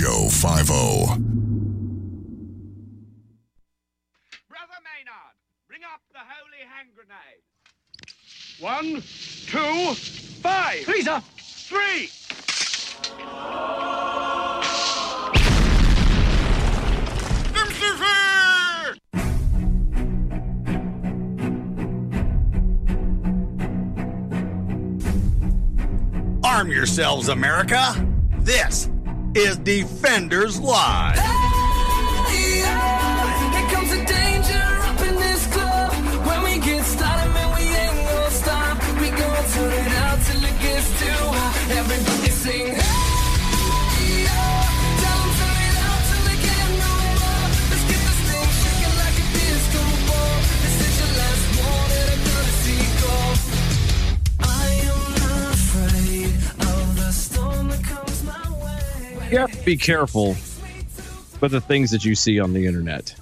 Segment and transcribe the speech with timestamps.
[0.00, 0.28] Mojo oh.
[0.30, 1.22] 50.
[4.48, 5.36] Brother Maynard,
[5.68, 7.42] bring up the holy hand grenade.
[8.60, 9.02] One,
[9.46, 9.94] two,
[10.40, 10.84] five.
[10.84, 11.22] Three, sir.
[11.38, 12.10] Three.
[26.42, 27.94] Arm yourselves, America.
[28.40, 28.88] This
[29.34, 31.49] is Defenders Live.
[59.30, 60.30] You have to be careful
[61.40, 63.14] with the things that you see on the internet.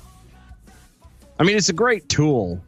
[1.38, 2.62] I mean, it's a great tool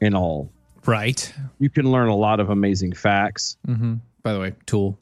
[0.00, 0.50] in all.
[0.86, 1.32] Right.
[1.58, 3.56] You can learn a lot of amazing facts.
[3.66, 3.94] Mm-hmm.
[4.22, 4.96] By the way, tool.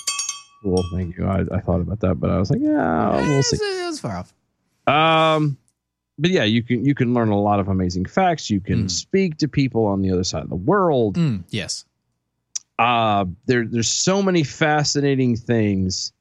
[0.62, 1.26] Cool, thank you.
[1.26, 3.56] I, I thought about that, but I was like, yeah, we'll see.
[3.56, 4.34] It was far off.
[4.86, 5.58] Um,
[6.18, 8.48] but yeah, you can you can learn a lot of amazing facts.
[8.48, 8.90] You can Mm.
[8.90, 11.16] speak to people on the other side of the world.
[11.16, 11.84] Mm, yes.
[12.78, 16.12] Uh, there there's so many fascinating things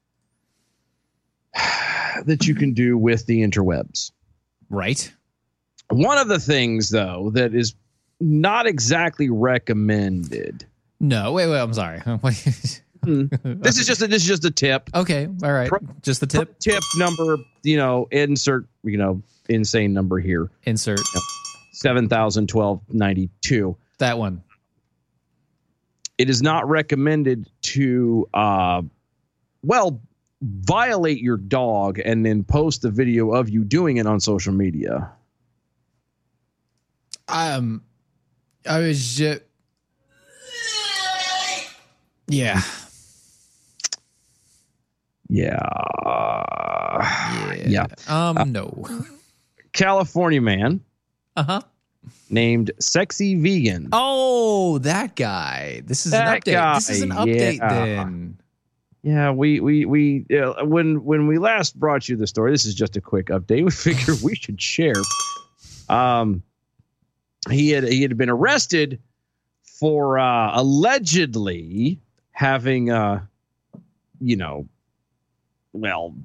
[2.25, 4.11] that you can do with the interwebs.
[4.69, 5.11] Right.
[5.89, 7.75] One of the things though that is
[8.19, 10.65] not exactly recommended.
[10.99, 11.59] No, wait, wait.
[11.59, 12.01] I'm sorry.
[12.21, 12.81] Wait.
[13.05, 14.89] This is just a, this is just a tip.
[14.95, 15.27] okay.
[15.43, 15.67] All right.
[15.67, 16.57] Pro- Just the tip.
[16.59, 20.49] Tip number, you know, insert, you know, insane number here.
[20.63, 21.01] Insert
[21.73, 23.75] Seven thousand twelve ninety two.
[23.97, 24.41] that one.
[26.17, 28.81] it is not recommended to uh
[29.63, 29.99] well
[30.43, 35.09] violate your dog and then post the video of you doing it on social media
[37.29, 37.81] Um,
[38.69, 39.41] I was just.
[42.27, 42.61] Yeah.
[45.29, 45.57] yeah
[47.67, 48.51] yeah Um.
[48.51, 48.85] no.
[49.71, 50.81] california man
[51.35, 51.61] Uh huh.
[52.29, 55.81] named sexy vegan Oh, that guy.
[55.85, 56.75] This is That an update.
[56.75, 57.57] this is an update.
[57.57, 57.69] yeah.
[57.69, 58.37] Then.
[59.03, 62.73] Yeah we we we uh, when when we last brought you the story this is
[62.73, 64.93] just a quick update we figured we should share
[65.89, 66.41] um
[67.49, 68.99] he had he had been arrested
[69.63, 71.99] for uh allegedly
[72.31, 73.21] having uh
[74.21, 74.67] you know
[75.73, 76.15] well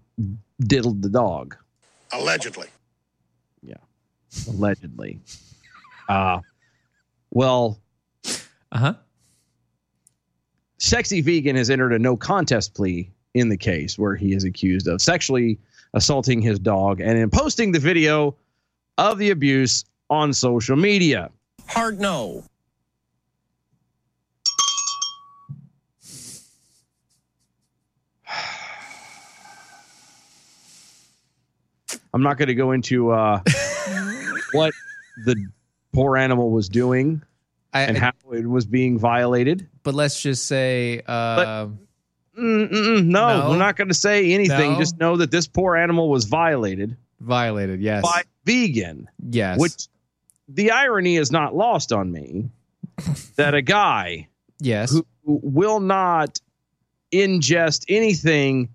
[0.60, 1.56] diddled the dog
[2.10, 2.68] Allegedly.
[3.62, 3.74] Yeah,
[4.48, 5.20] allegedly
[6.08, 6.40] uh
[7.30, 7.78] well
[8.72, 8.94] Uh huh.
[10.78, 14.86] Sexy Vegan has entered a no contest plea in the case where he is accused
[14.86, 15.58] of sexually
[15.94, 18.36] assaulting his dog and in posting the video
[18.96, 21.30] of the abuse on social media.
[21.66, 22.44] Hard no.
[32.14, 33.40] I'm not going to go into uh,
[34.52, 34.72] what
[35.26, 35.36] the
[35.92, 37.22] poor animal was doing
[37.72, 39.68] I, and how it was being violated.
[39.82, 41.66] but let's just say, uh,
[42.36, 43.50] Mm-mm, no, No?
[43.50, 44.72] we're not going to say anything.
[44.74, 44.78] No?
[44.78, 47.80] Just know that this poor animal was violated violated.
[47.80, 48.02] Yes.
[48.02, 49.08] by vegan.
[49.28, 49.58] yes.
[49.58, 49.88] Which
[50.48, 52.48] the irony is not lost on me
[53.36, 54.28] that a guy
[54.60, 54.90] yes.
[54.92, 56.40] who will not
[57.12, 58.68] ingest anything,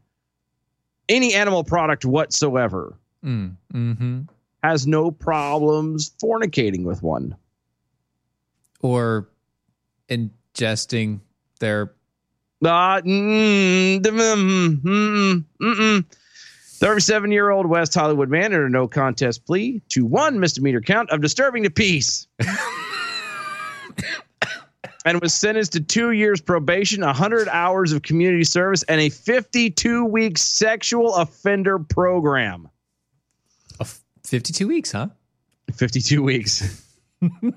[1.09, 4.21] any animal product whatsoever, Mm, hmm
[4.61, 7.35] has no problems fornicating with one.
[8.83, 9.27] Or
[10.09, 11.21] ingesting
[11.59, 11.94] their.
[12.63, 16.05] Uh, mm, mm, mm, mm,
[16.83, 21.09] 37 year old West Hollywood man entered a no contest plea to one misdemeanor count
[21.09, 22.27] of disturbing the peace.
[25.05, 30.05] and was sentenced to two years probation, 100 hours of community service, and a 52
[30.05, 32.69] week sexual offender program.
[33.79, 33.85] Uh,
[34.25, 35.08] 52 weeks, huh?
[35.73, 36.83] 52 weeks.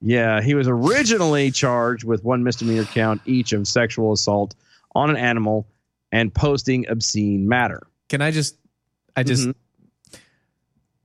[0.00, 4.54] yeah, he was originally charged with one misdemeanor count each of sexual assault
[4.94, 5.66] on an animal
[6.12, 7.86] and posting obscene matter.
[8.08, 8.56] Can I just.
[9.16, 9.48] I just.
[9.48, 9.54] Mhm.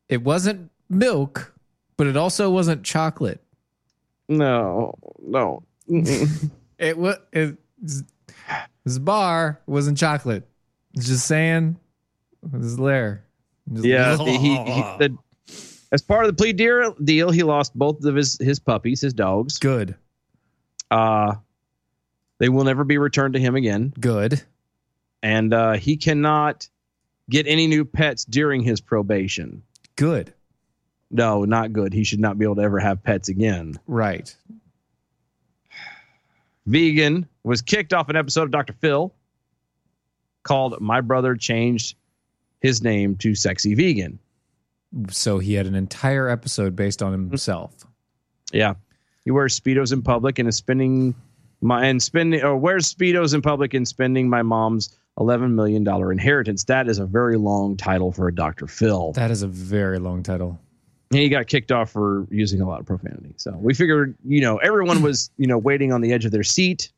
[0.09, 1.53] It wasn't milk,
[1.97, 3.41] but it also wasn't chocolate.
[4.27, 5.63] No, no.
[6.79, 7.17] It was.
[7.33, 10.47] It, this bar wasn't chocolate.
[10.97, 11.77] Just saying.
[12.41, 13.25] Was there.
[13.73, 15.17] Just- yeah, he, he, he the,
[15.91, 19.13] as part of the plea deal, deal, he lost both of his his puppies, his
[19.13, 19.57] dogs.
[19.59, 19.95] Good.
[20.91, 21.35] Uh,
[22.39, 23.93] they will never be returned to him again.
[23.99, 24.41] Good.
[25.21, 26.67] and uh, he cannot
[27.29, 29.61] get any new pets during his probation.
[29.95, 30.33] Good.
[31.11, 31.93] No, not good.
[31.93, 33.79] He should not be able to ever have pets again.
[33.87, 34.35] Right.
[36.65, 38.73] Vegan was kicked off an episode of Dr.
[38.73, 39.13] Phil
[40.43, 41.95] called My Brother Changed
[42.59, 44.19] His Name to Sexy Vegan.
[45.09, 47.85] So he had an entire episode based on himself.
[48.51, 48.73] Yeah.
[49.23, 51.13] He wears Speedos in public and is spending
[51.61, 56.11] my and spending or wears Speedos in public and spending my mom's eleven million dollar
[56.11, 56.63] inheritance.
[56.63, 58.65] That is a very long title for a Dr.
[58.67, 59.11] Phil.
[59.13, 60.59] That is a very long title.
[61.11, 63.33] And he got kicked off for using a lot of profanity.
[63.37, 66.43] So we figured, you know, everyone was, you know, waiting on the edge of their
[66.43, 66.91] seat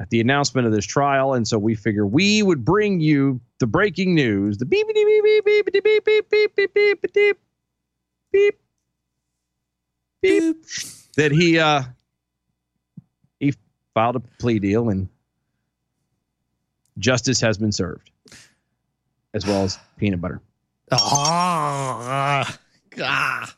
[0.00, 1.34] at the announcement of this trial.
[1.34, 5.44] And so we figure we would bring you the breaking news, the beep beep beep
[5.44, 7.38] beep beep beep beep beep beep beep beep beep
[8.32, 8.58] beep
[10.22, 10.56] beep
[11.16, 11.82] that he uh
[13.40, 13.54] he
[13.94, 15.08] filed a plea deal and
[16.98, 18.10] justice has been served
[19.34, 20.40] as well as peanut butter.
[20.90, 22.58] Ah,
[23.00, 23.54] ah,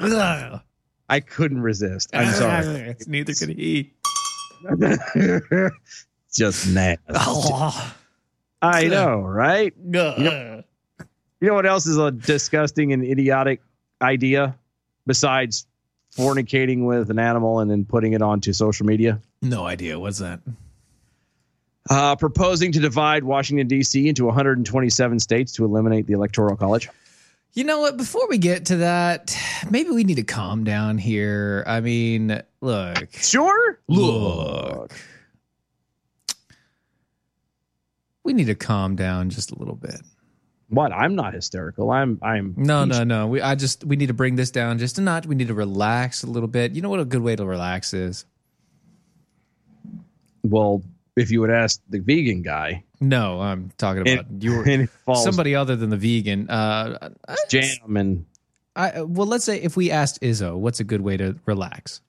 [0.00, 0.62] ah.
[1.10, 2.10] I couldn't resist.
[2.12, 2.96] I'm sorry.
[3.06, 3.92] Neither could he.
[6.34, 7.02] Just nasty.
[7.10, 7.94] Oh,
[8.62, 9.72] I know, right?
[9.90, 10.64] God.
[11.40, 13.60] You know what else is a disgusting and idiotic
[14.02, 14.56] idea
[15.06, 15.66] besides
[16.16, 19.20] fornicating with an animal and then putting it onto social media?
[19.40, 19.98] No idea.
[19.98, 20.40] What's that?
[21.88, 24.08] Uh, proposing to divide Washington, D.C.
[24.08, 26.90] into 127 states to eliminate the Electoral College.
[27.54, 27.96] You know what?
[27.96, 29.36] Before we get to that,
[29.70, 31.64] maybe we need to calm down here.
[31.66, 33.12] I mean, look.
[33.12, 33.80] Sure.
[33.88, 34.92] Look.
[38.22, 40.00] We need to calm down just a little bit.
[40.68, 40.92] What?
[40.92, 41.90] I'm not hysterical.
[41.90, 42.18] I'm.
[42.22, 42.54] I'm.
[42.56, 43.26] No, no, no.
[43.26, 45.26] We I just we need to bring this down just a notch.
[45.26, 46.72] We need to relax a little bit.
[46.72, 48.26] You know what a good way to relax is?
[50.42, 50.82] Well,
[51.16, 55.76] if you would ask the vegan guy, No, I'm talking about you it somebody other
[55.76, 56.50] than the vegan.
[56.50, 57.10] Uh,
[57.48, 58.26] jam and
[58.74, 62.00] I, well, let's say if we asked Izzo, what's a good way to relax?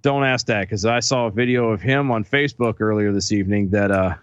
[0.00, 3.70] don't ask that because I saw a video of him on Facebook earlier this evening
[3.70, 4.14] that uh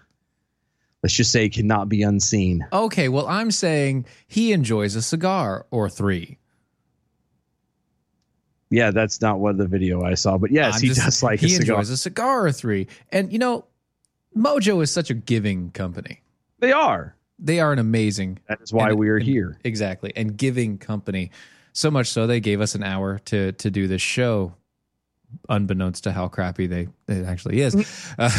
[1.02, 2.66] let's just say cannot be unseen.
[2.72, 6.38] Okay, well, I'm saying he enjoys a cigar or three.
[8.70, 11.40] Yeah, that's not what the video I saw, but yes, I'm he just- does like
[11.40, 11.76] he a cigar.
[11.76, 12.88] enjoys a cigar or three.
[13.12, 13.66] And you know,
[14.36, 16.20] Mojo is such a giving company.
[16.58, 17.14] They are.
[17.38, 19.58] They are an amazing That is why and- we are here.
[19.64, 20.12] Exactly.
[20.16, 21.30] And giving company.
[21.72, 24.54] So much so they gave us an hour to to do this show,
[25.50, 27.74] unbeknownst to how crappy they it actually is.
[28.18, 28.30] Uh,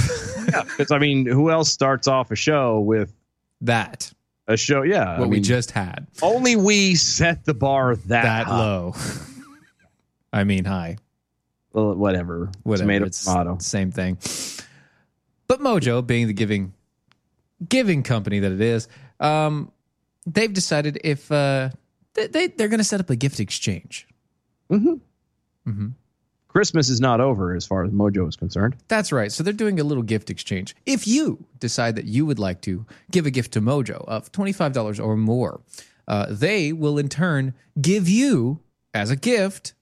[0.78, 3.14] Because I mean, who else starts off a show with
[3.62, 4.12] that
[4.48, 4.82] a show?
[4.82, 8.96] Yeah, what I we mean, just had only we set the bar that, that low.
[10.34, 10.98] I mean, high.
[11.74, 12.50] Well, whatever.
[12.64, 12.84] Whatever.
[12.88, 13.58] Tomato, it's tomato.
[13.60, 14.18] same thing.
[15.48, 16.74] But Mojo, being the giving
[17.68, 18.88] giving company that it is,
[19.20, 19.72] um,
[20.26, 21.70] they've decided if uh,
[22.14, 24.08] they, they they're going to set up a gift exchange.
[24.70, 24.96] Hmm.
[25.66, 25.88] Hmm.
[26.48, 28.76] Christmas is not over as far as Mojo is concerned.
[28.88, 29.32] That's right.
[29.32, 30.76] So they're doing a little gift exchange.
[30.86, 35.04] If you decide that you would like to give a gift to Mojo of $25
[35.04, 35.62] or more,
[36.08, 38.62] uh, they will in turn give you,
[38.92, 39.74] as a gift,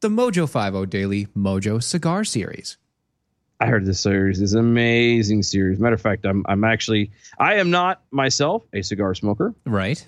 [0.00, 2.76] the Mojo 50 Daily Mojo Cigar Series.
[3.58, 5.78] I heard this series is amazing series.
[5.78, 9.54] Matter of fact, I'm I'm actually I am not myself a cigar smoker.
[9.64, 10.06] Right?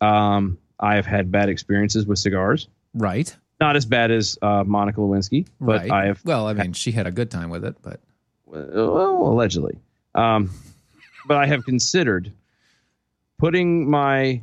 [0.00, 2.68] Um, I have had bad experiences with cigars.
[2.92, 3.34] Right.
[3.60, 5.90] Not as bad as uh, Monica Lewinsky, but right.
[5.92, 8.00] I have Well, I mean, she had a good time with it, but
[8.46, 9.78] well, allegedly.
[10.16, 10.50] Um,
[11.26, 12.32] but I have considered
[13.38, 14.42] putting my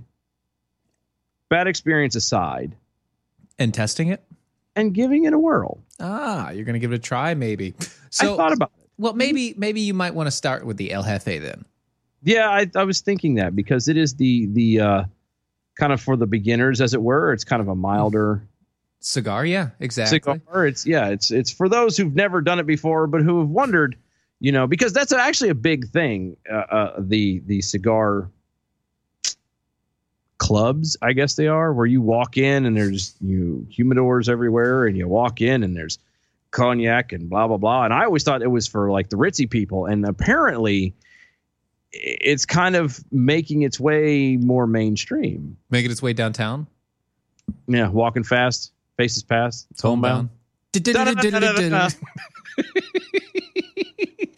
[1.50, 2.76] bad experience aside
[3.58, 4.24] and testing it.
[4.76, 5.80] and giving it a whirl.
[6.00, 7.74] Ah, you're gonna give it a try, maybe.
[8.12, 8.90] So, I thought about it.
[8.98, 11.64] well, maybe maybe you might want to start with the El Jefe then.
[12.24, 15.04] Yeah, I, I was thinking that because it is the the uh,
[15.78, 17.32] kind of for the beginners, as it were.
[17.34, 18.50] It's kind of a milder
[19.02, 20.18] Cigar, yeah, exactly.
[20.18, 20.68] cigar.
[20.68, 23.96] It's yeah, it's it's for those who've never done it before, but who have wondered,
[24.42, 26.36] you know, because that's actually a big thing.
[26.52, 28.30] Uh, uh, the the cigar
[30.40, 34.98] clubs, I guess they are, where you walk in and there's you humidors everywhere, and
[34.98, 36.00] you walk in and there's
[36.50, 37.86] cognac and blah blah blah.
[37.86, 40.96] And I always thought it was for like the ritzy people, and apparently,
[41.92, 45.58] it's kind of making its way more mainstream.
[45.70, 46.66] Making its way downtown.
[47.68, 50.16] Yeah, walking fast, faces past, it's homebound.
[50.16, 50.30] Homebound.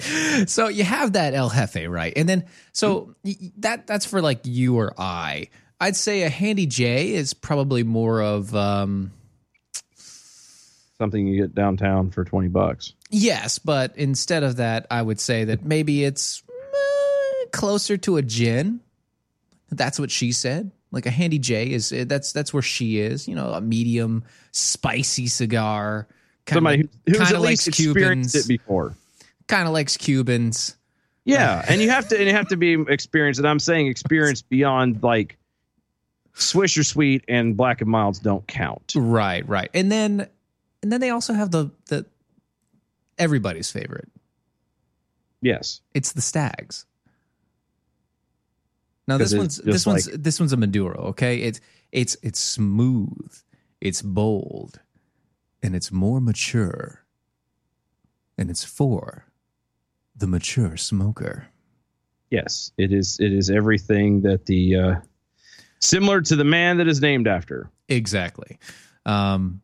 [0.48, 2.14] so you have that El Jefe, right?
[2.16, 3.16] And then so
[3.58, 5.50] that that's for like you or I.
[5.82, 9.12] I'd say a handy J is probably more of um
[10.98, 12.94] Something you get downtown for twenty bucks.
[13.10, 18.22] yes, but instead of that, I would say that maybe it's uh, closer to a
[18.22, 18.82] gin.
[19.72, 20.70] That's what she said.
[20.92, 23.28] Like a handy J is that's that's where she is.
[23.28, 26.08] You know, a medium spicy cigar.
[26.46, 28.36] Kinda Somebody like- who, who's at least likes experienced Cubans.
[28.36, 28.96] it before.
[29.48, 30.76] Kind of likes Cubans.
[31.26, 33.40] Yeah, and you have to and you have to be experienced.
[33.40, 35.38] And I'm saying experienced beyond like
[36.36, 38.94] Swisher Sweet and Black and Milds don't count.
[38.96, 39.70] Right, right.
[39.74, 40.28] And then
[40.82, 42.06] and then they also have the the
[43.18, 44.10] everybody's favorite.
[45.42, 46.86] Yes, It's the Stags.
[49.08, 51.38] Now this one's this just one's this one's a Maduro, okay?
[51.42, 51.60] It's
[51.92, 53.34] it's it's smooth,
[53.82, 54.80] it's bold,
[55.62, 57.00] and it's more mature.
[58.38, 59.26] And it's for
[60.16, 61.48] the mature smoker.
[62.30, 63.20] yes, it is.
[63.20, 64.96] It is everything that the uh,
[65.82, 67.70] similar to the man that is named after.
[67.90, 68.58] Exactly.
[69.06, 69.62] Um,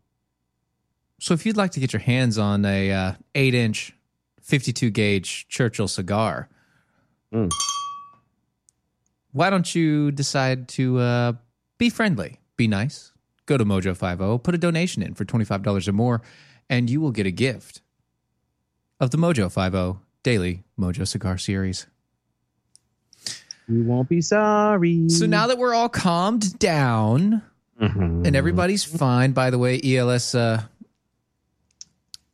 [1.20, 3.94] so if you'd like to get your hands on a uh, eight inch,
[4.42, 6.50] fifty two gauge Churchill cigar,
[7.34, 7.52] Mm.
[9.32, 11.34] why don't you decide to uh,
[11.78, 13.12] be friendly, be nice,
[13.46, 16.22] go to Mojo Five O, put a donation in for twenty five dollars or more,
[16.70, 17.82] and you will get a gift
[19.00, 21.86] of the Mojo Five O Daily Mojo Cigar Series.
[23.68, 25.10] You won't be sorry.
[25.10, 27.42] So now that we're all calmed down.
[27.82, 28.26] Mhm.
[28.26, 29.34] and everybody's fine.
[29.34, 30.64] By the way, ELS uh,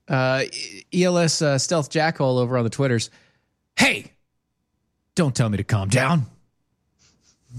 [0.08, 0.44] uh,
[0.94, 3.10] ELS uh, Stealth Jackhole over on the Twitters.
[3.76, 4.14] Hey,
[5.16, 6.28] don't tell me to calm down.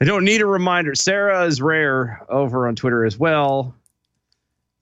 [0.00, 0.94] I don't need a reminder.
[0.94, 3.74] Sarah is rare over on Twitter as well.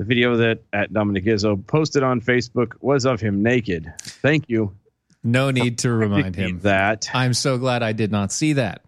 [0.00, 3.92] The video that at Dominic Izzo posted on Facebook was of him naked.
[4.00, 4.74] Thank you.
[5.22, 6.60] No need to remind him.
[6.60, 7.10] that.
[7.12, 8.82] I'm so glad I did not see that.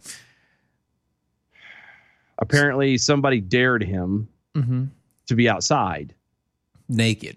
[2.38, 4.84] Apparently, somebody dared him hmm
[5.26, 6.14] to be outside
[6.88, 7.36] Naked.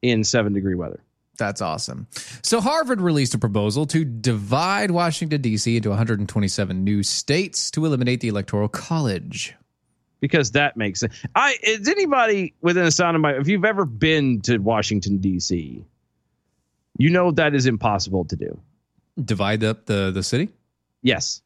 [0.00, 1.00] in seven degree weather.
[1.36, 2.06] That's awesome.
[2.40, 5.76] So Harvard released a proposal to divide Washington D.C.
[5.76, 9.54] into 127 new states to eliminate the Electoral College.
[10.20, 11.14] Because that makes sense.
[11.34, 15.84] I is anybody within the sound of my if you've ever been to Washington D.C.,
[16.98, 18.58] you know that is impossible to do.
[19.24, 20.48] Divide up the the city.
[21.02, 21.42] Yes,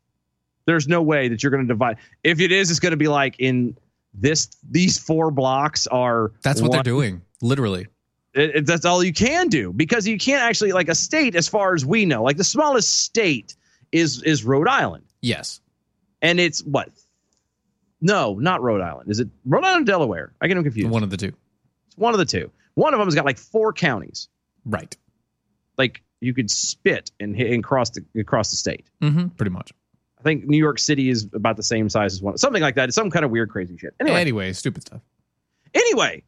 [0.66, 1.96] there's no way that you're going to divide.
[2.24, 3.76] If it is, it's going to be like in
[4.14, 4.48] this.
[4.70, 6.32] These four blocks are.
[6.42, 7.22] That's what one- they're doing.
[7.42, 7.86] Literally.
[8.34, 11.48] It, it- that's all you can do because you can't actually like a state, as
[11.48, 13.56] far as we know, like the smallest state
[13.92, 15.60] is is Rhode Island, Yes.
[16.22, 16.90] and it's what.
[18.00, 19.10] No, not Rhode Island.
[19.10, 20.32] Is it Rhode Island or Delaware?
[20.40, 20.88] I get them confused.
[20.90, 21.32] One of the two.
[21.86, 22.50] It's one of the two.
[22.74, 24.28] One of them has got like four counties.
[24.64, 24.96] Right.
[25.76, 28.86] Like you could spit and hit and cross the across the state.
[29.02, 29.28] Mm-hmm.
[29.28, 29.72] Pretty much.
[30.18, 32.88] I think New York City is about the same size as one, something like that.
[32.90, 33.94] It's some kind of weird, crazy shit.
[34.00, 35.00] Anyway, Anyway, stupid stuff.
[35.74, 36.22] anyway,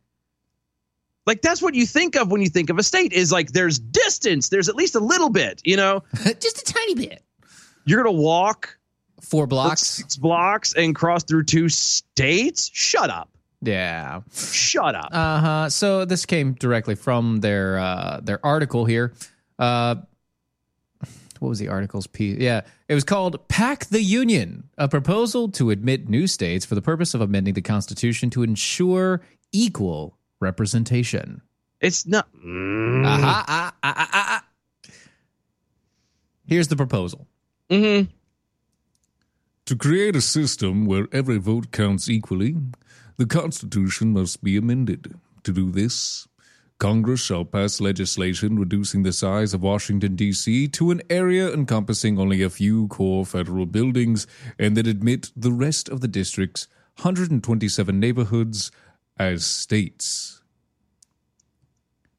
[1.27, 3.79] like that's what you think of when you think of a state is like there's
[3.79, 4.49] distance.
[4.49, 5.61] There's at least a little bit.
[5.65, 6.03] You know,
[6.41, 7.23] Just a tiny bit.
[7.85, 8.79] you're gonna walk
[9.23, 9.81] Four blocks.
[9.87, 12.71] six blocks and cross through two states.
[12.73, 13.31] Shut up.
[13.63, 14.21] Yeah.
[14.35, 15.09] Shut up.
[15.13, 15.71] Uh huh.
[15.71, 19.15] So this came directly from their uh, their article here.
[19.59, 19.97] Uh,
[21.39, 22.39] what was the article's piece?
[22.39, 26.83] Yeah, it was called "Pack the Union: A Proposal to Admit New States for the
[26.83, 29.21] Purpose of Amending the Constitution to Ensure
[29.53, 31.43] Equal Representation."
[31.81, 32.29] it's not.
[32.45, 33.03] Mm.
[33.05, 34.45] Ah, ah, ah, ah, ah.
[36.47, 37.27] Here's the proposal.
[37.71, 38.09] Mhm.
[39.67, 42.57] To create a system where every vote counts equally,
[43.17, 45.15] the Constitution must be amended.
[45.45, 46.27] To do this,
[46.79, 50.67] Congress shall pass legislation reducing the size of Washington, D.C.
[50.69, 54.27] to an area encompassing only a few core federal buildings
[54.59, 56.67] and then admit the rest of the district's
[56.97, 58.73] 127 neighborhoods
[59.17, 60.43] as states.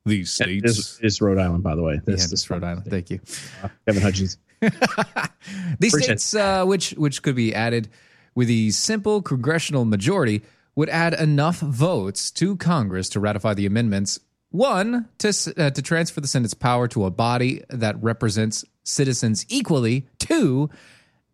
[0.06, 0.78] These states.
[0.78, 1.96] Is, is Rhode Island, by the way.
[1.96, 2.88] Yeah, This, this Rhode Island.
[2.90, 3.20] Thank you.
[3.62, 4.38] Uh, Kevin Hutchins.
[5.80, 7.90] These Appreciate states, uh, which which could be added
[8.36, 10.44] with a simple congressional majority,
[10.76, 14.20] would add enough votes to Congress to ratify the amendments.
[14.50, 20.08] One to uh, to transfer the Senate's power to a body that represents citizens equally.
[20.20, 20.70] Two,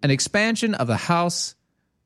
[0.01, 1.55] an expansion of the House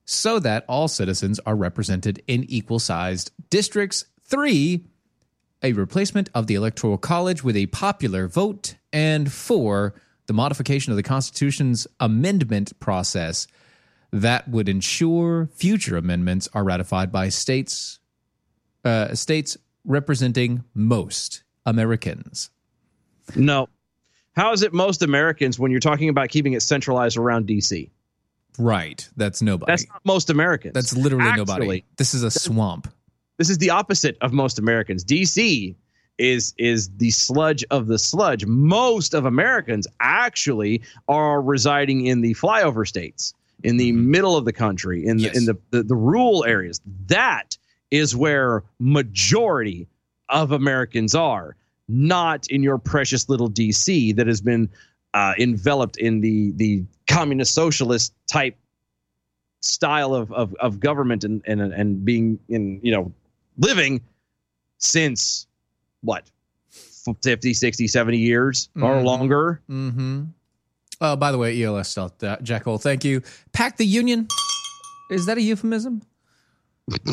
[0.06, 4.06] so that all citizens are represented in equal sized districts.
[4.24, 4.86] Three,
[5.62, 9.96] a replacement of the Electoral College with a popular vote, and four,
[10.28, 13.48] the modification of the Constitution's amendment process
[14.12, 18.00] that would ensure future amendments are ratified by states
[18.86, 22.50] uh, states representing most Americans.
[23.36, 23.70] No.
[24.36, 27.90] How is it most Americans when you're talking about keeping it centralized around DC?
[28.60, 29.72] Right, that's nobody.
[29.72, 30.74] That's not most Americans.
[30.74, 31.86] That's literally Actually, nobody.
[31.98, 32.92] This is a swamp.
[33.38, 35.04] This is the opposite of most Americans.
[35.04, 35.76] DC
[36.18, 38.46] is is the sludge of the sludge.
[38.46, 44.54] Most of Americans actually are residing in the flyover states, in the middle of the
[44.54, 45.38] country, in the Yes.
[45.38, 46.82] in the, the the rural areas.
[47.08, 47.58] That
[47.92, 49.88] is where majority
[50.30, 51.56] of Americans are,
[51.88, 54.70] not in your precious little DC that has been
[55.14, 58.58] uh, enveloped in the the communist socialist type
[59.62, 63.12] style of of, of government and, and and being in you know
[63.58, 64.02] living
[64.78, 65.48] since
[66.04, 66.30] what
[67.22, 69.04] 50 60 70 years or Mhm.
[69.04, 70.24] longer Mm-hmm.
[71.02, 73.22] Oh, by the way, ELS uh, Jackal, thank you.
[73.52, 74.28] Pack the Union.
[75.10, 76.02] Is that a euphemism?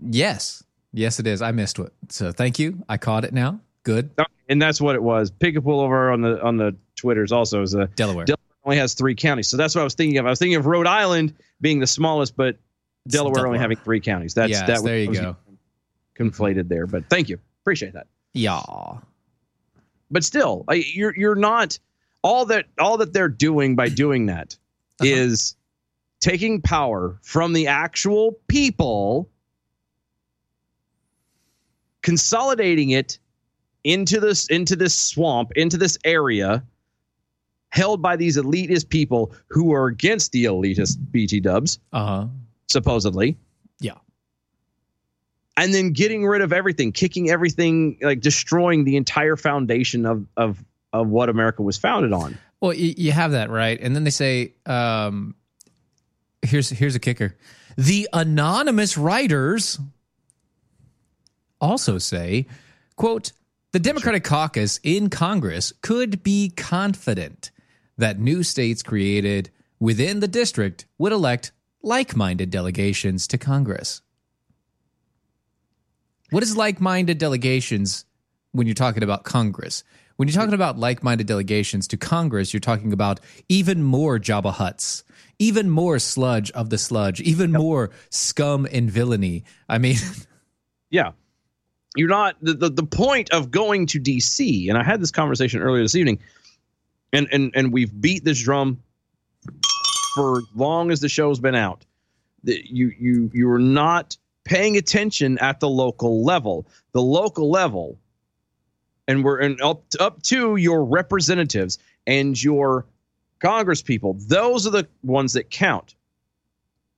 [0.00, 0.62] yes.
[0.92, 1.42] Yes, it is.
[1.42, 1.92] I missed it.
[2.10, 2.84] So thank you.
[2.88, 3.60] I caught it now.
[3.84, 4.10] Good.
[4.48, 7.86] and that's what it was pickapool over on the on the twitters also is a
[7.86, 8.26] Delaware.
[8.26, 10.56] Delaware only has three counties so that's what i was thinking of i was thinking
[10.56, 12.58] of rhode island being the smallest but
[13.06, 15.36] delaware, only having three counties that's yes, that there you was go.
[16.18, 18.62] conflated there but thank you appreciate that Yeah.
[20.10, 21.78] but still like, you're you're not
[22.22, 24.56] all that all that they're doing by doing that
[25.02, 26.30] is Uh-huh.
[26.30, 29.28] taking power from the actual people
[32.02, 33.18] consolidating it
[33.84, 36.62] into this into this swamp into this area
[37.70, 42.26] held by these elitist people who are against the elitist bt dubs Uh huh.
[42.68, 43.36] supposedly
[43.80, 43.94] Yeah.
[45.58, 50.64] And then getting rid of everything, kicking everything, like destroying the entire foundation of of
[50.92, 52.38] of what America was founded on.
[52.60, 55.34] Well, you, have that right, and then they say, um,
[56.42, 57.36] "Here's here's a kicker:
[57.76, 59.78] the anonymous writers
[61.60, 62.46] also say,
[62.96, 63.32] quote."
[63.72, 67.50] The Democratic caucus in Congress could be confident
[67.98, 74.00] that new states created within the district would elect like minded delegations to Congress.
[76.30, 78.04] What is like minded delegations
[78.52, 79.84] when you're talking about Congress?
[80.16, 84.52] When you're talking about like minded delegations to Congress, you're talking about even more Jabba
[84.52, 85.04] Huts,
[85.38, 89.44] even more sludge of the sludge, even more scum and villainy.
[89.68, 89.96] I mean,
[90.90, 91.12] Yeah.
[91.96, 95.62] You're not the, the the point of going to DC, and I had this conversation
[95.62, 96.20] earlier this evening,
[97.12, 98.82] and and and we've beat this drum
[100.14, 101.86] for long as the show's been out.
[102.44, 104.16] That you you you are not
[104.48, 106.66] paying attention at the local level.
[106.92, 107.98] The local level,
[109.06, 112.86] and we're and up up to your representatives and your
[113.38, 114.16] Congress people.
[114.18, 115.94] Those are the ones that count.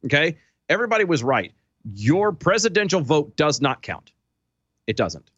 [0.06, 1.52] Okay, everybody was right.
[1.94, 4.12] Your presidential vote does not count.
[4.86, 5.30] It doesn't.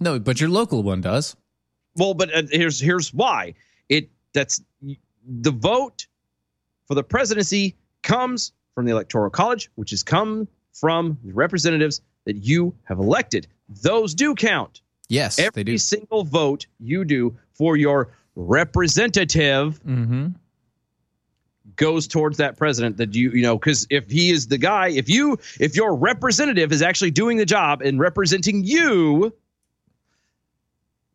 [0.00, 1.36] no, but your local one does.
[1.96, 3.54] Well, but uh, here's here's why.
[3.88, 4.62] It that's
[5.26, 6.06] the vote
[6.86, 10.48] for the presidency comes from the electoral college, which has come
[10.80, 13.46] from the representatives that you have elected.
[13.82, 14.80] Those do count.
[15.08, 15.78] Yes, Every they do.
[15.78, 20.28] single vote you do for your representative hmm
[21.76, 25.08] goes towards that president that you you know because if he is the guy if
[25.08, 29.32] you if your representative is actually doing the job and representing you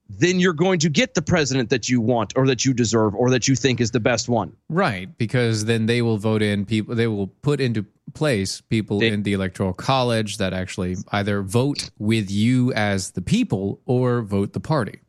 [0.10, 3.30] then you're going to get the president that you want or that you deserve or
[3.32, 6.96] that you think is the best one Right, because then they will vote in people.
[6.96, 11.90] They will put into place people They- in the electoral college that actually either vote
[11.98, 15.00] with you as the people or vote the party.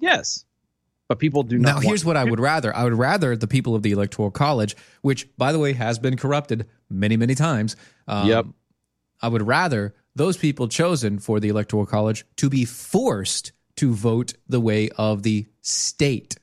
[0.00, 0.44] yes
[1.08, 2.74] but people do not Now, here's what I would rather.
[2.74, 6.16] I would rather the people of the electoral college, which, by the way, has been
[6.16, 7.74] corrupted many, many times.
[8.06, 8.46] Um, Yep.
[9.20, 14.34] I would rather those people chosen for the electoral college to be forced to vote
[14.48, 16.36] the way of the state,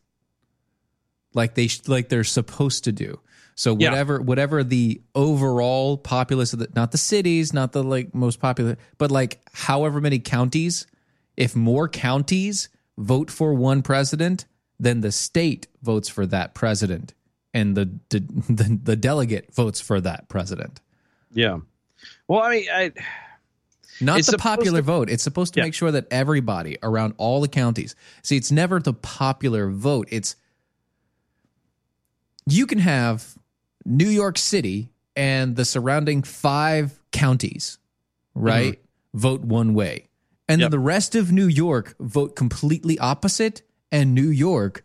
[1.34, 3.22] like they sh- like they're supposed to do.
[3.58, 3.90] So Yeah.
[3.90, 8.78] whatever whatever the overall populace of the not the cities, not the like most popular,
[8.98, 10.88] but like however many counties,
[11.36, 14.46] if more counties vote for one president,
[14.80, 17.14] then the state votes for that president
[17.54, 20.80] and the the, the, the delegate votes for that president.
[21.34, 21.58] yeah
[22.28, 22.92] well i mean I,
[24.00, 25.10] Not It's the popular to- vote.
[25.10, 25.66] It's supposed to Yeah.
[25.66, 27.96] make sure that everybody around all the counties.
[28.22, 30.08] See, it's never the popular vote.
[30.12, 30.36] It's
[32.46, 33.36] you can have
[33.88, 37.80] New York City and the surrounding five counties,
[38.36, 38.80] right?
[39.14, 40.10] Vote one way.
[40.50, 40.66] And Yep.
[40.72, 44.84] then the rest of New York vote completely opposite, and New York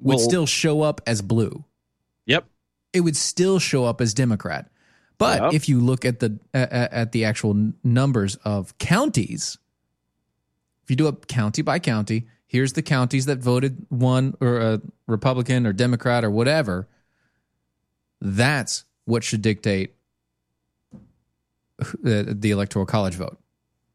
[0.00, 1.64] would Well- still show up as blue
[2.26, 2.46] yep
[2.92, 4.70] it would still show up as Democrat.
[5.18, 5.52] But Yep.
[5.54, 6.58] if you look at the uh,
[6.90, 9.58] at the actual numbers of counties,
[10.82, 14.80] if you do it county by county, here's the counties that voted one or a
[15.06, 16.88] Republican or Democrat or whatever.
[18.20, 19.94] That's what should dictate
[21.80, 23.38] uh, the electoral college vote.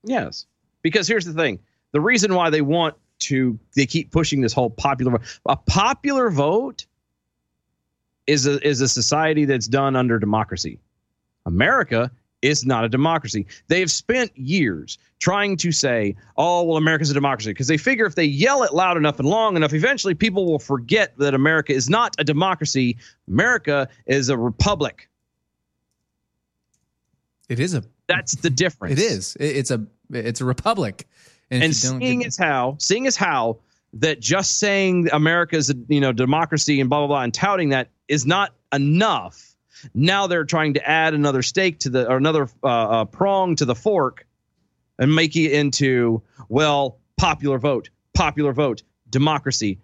[0.04, 0.46] Yes.
[0.82, 1.60] Because here's the thing
[1.92, 5.40] the reason why they want to they keep pushing this whole popular vote.
[5.46, 6.86] A popular vote
[8.28, 10.80] is a is a society that's done under democracy.
[11.46, 13.46] America is not a democracy.
[13.68, 18.06] They have spent years trying to say, "Oh, well, America's a democracy," because they figure
[18.06, 21.74] if they yell it loud enough and long enough, eventually people will forget that America
[21.74, 22.98] is not a democracy.
[23.28, 25.10] America is a republic.
[27.50, 27.84] It is a.
[28.08, 29.00] That's the difference.
[29.00, 29.38] It is.
[29.40, 29.86] It's a.
[30.12, 31.08] It's a republic.
[31.50, 33.58] if and seeing as how seeing as how
[33.94, 37.90] that just saying America's a you know democracy and blah blah blah and touting that
[38.08, 39.49] is not enough.
[39.94, 43.66] Now they're trying to add another stake to the or another uh, uh, prong to
[43.66, 44.26] the fork
[44.98, 49.80] and make it into well popular vote, popular vote, democracy,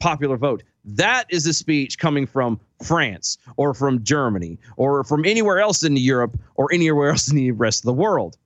[0.00, 0.62] popular vote.
[0.84, 5.96] That is a speech coming from France or from Germany or from anywhere else in
[5.96, 8.36] Europe or anywhere else in the rest of the world.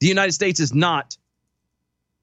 [0.00, 1.16] The United States is not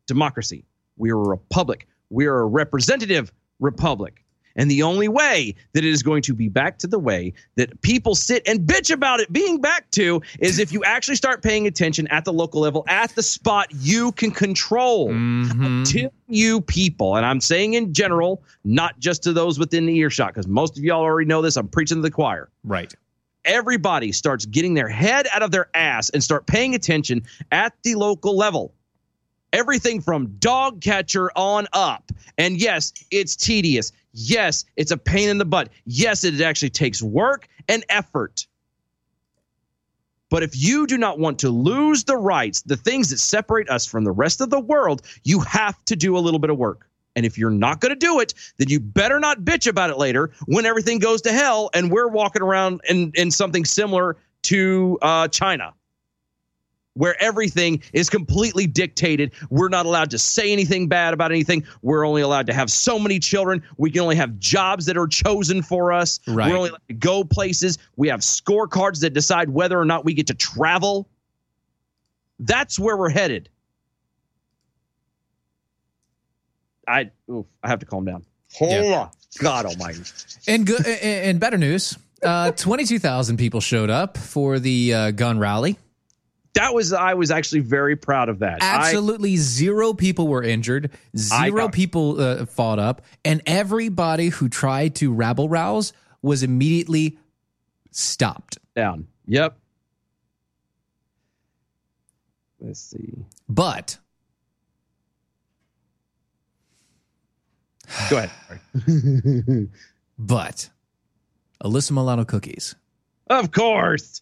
[0.06, 0.66] democracy.
[0.98, 1.88] We are a republic.
[2.10, 4.24] We are a representative republic.
[4.56, 7.82] And the only way that it is going to be back to the way that
[7.82, 11.68] people sit and bitch about it being back to is if you actually start paying
[11.68, 15.10] attention at the local level, at the spot you can control.
[15.10, 15.64] Mm-hmm.
[15.64, 20.34] Until you people, and I'm saying in general, not just to those within the earshot,
[20.34, 21.58] because most of y'all already know this.
[21.58, 22.94] I'm preaching to the choir right.
[23.46, 27.96] everybody starts getting their head out of their ass and start paying attention at the
[27.96, 28.74] local level.
[29.54, 32.12] Everything from dog catcher on up.
[32.38, 33.92] And yes, it's tedious.
[34.14, 35.70] Yes, it's a pain in the butt.
[35.86, 38.48] Yes, it actually takes work and effort.
[40.30, 43.86] But if you do not want to lose the rights, the things that separate us
[43.86, 46.88] from the rest of the world, you have to do a little bit of work.
[47.18, 49.98] And if you're not going to do it, then you better not bitch about it
[49.98, 54.98] later when everything goes to hell and we're walking around in, in something similar to
[55.02, 55.74] uh, China,
[57.02, 59.32] where everything is completely dictated.
[59.50, 61.64] We're not allowed to say anything bad about anything.
[61.82, 63.64] We're only allowed to have so many children.
[63.78, 66.20] We can only have jobs that are chosen for us.
[66.28, 66.52] Right.
[66.52, 67.80] We're only allowed to go places.
[67.96, 71.10] We have scorecards that decide whether or not we get to travel.
[72.38, 73.50] That's where we're headed.
[76.88, 78.24] I oof, I have to calm down.
[78.62, 79.10] Yeah.
[79.40, 80.04] God Almighty!
[80.48, 80.86] And good.
[80.86, 81.98] And better news.
[82.22, 85.80] Uh, Twenty-two thousand people showed up for the uh, gun rally.
[86.54, 88.62] That was I was actually very proud of that.
[88.62, 90.92] I- Absolutely zero people were injured.
[91.16, 97.18] Zero people uh, fought up, and everybody who tried to rabble rouse was immediately
[97.92, 98.58] stopped.
[98.76, 99.08] down.
[99.28, 99.58] Yep.
[102.60, 103.14] Let's see.
[103.50, 103.98] But
[108.10, 108.30] Go ahead.
[110.20, 110.70] but
[111.64, 112.76] Alyssa Milano cookies.
[113.30, 114.22] of course.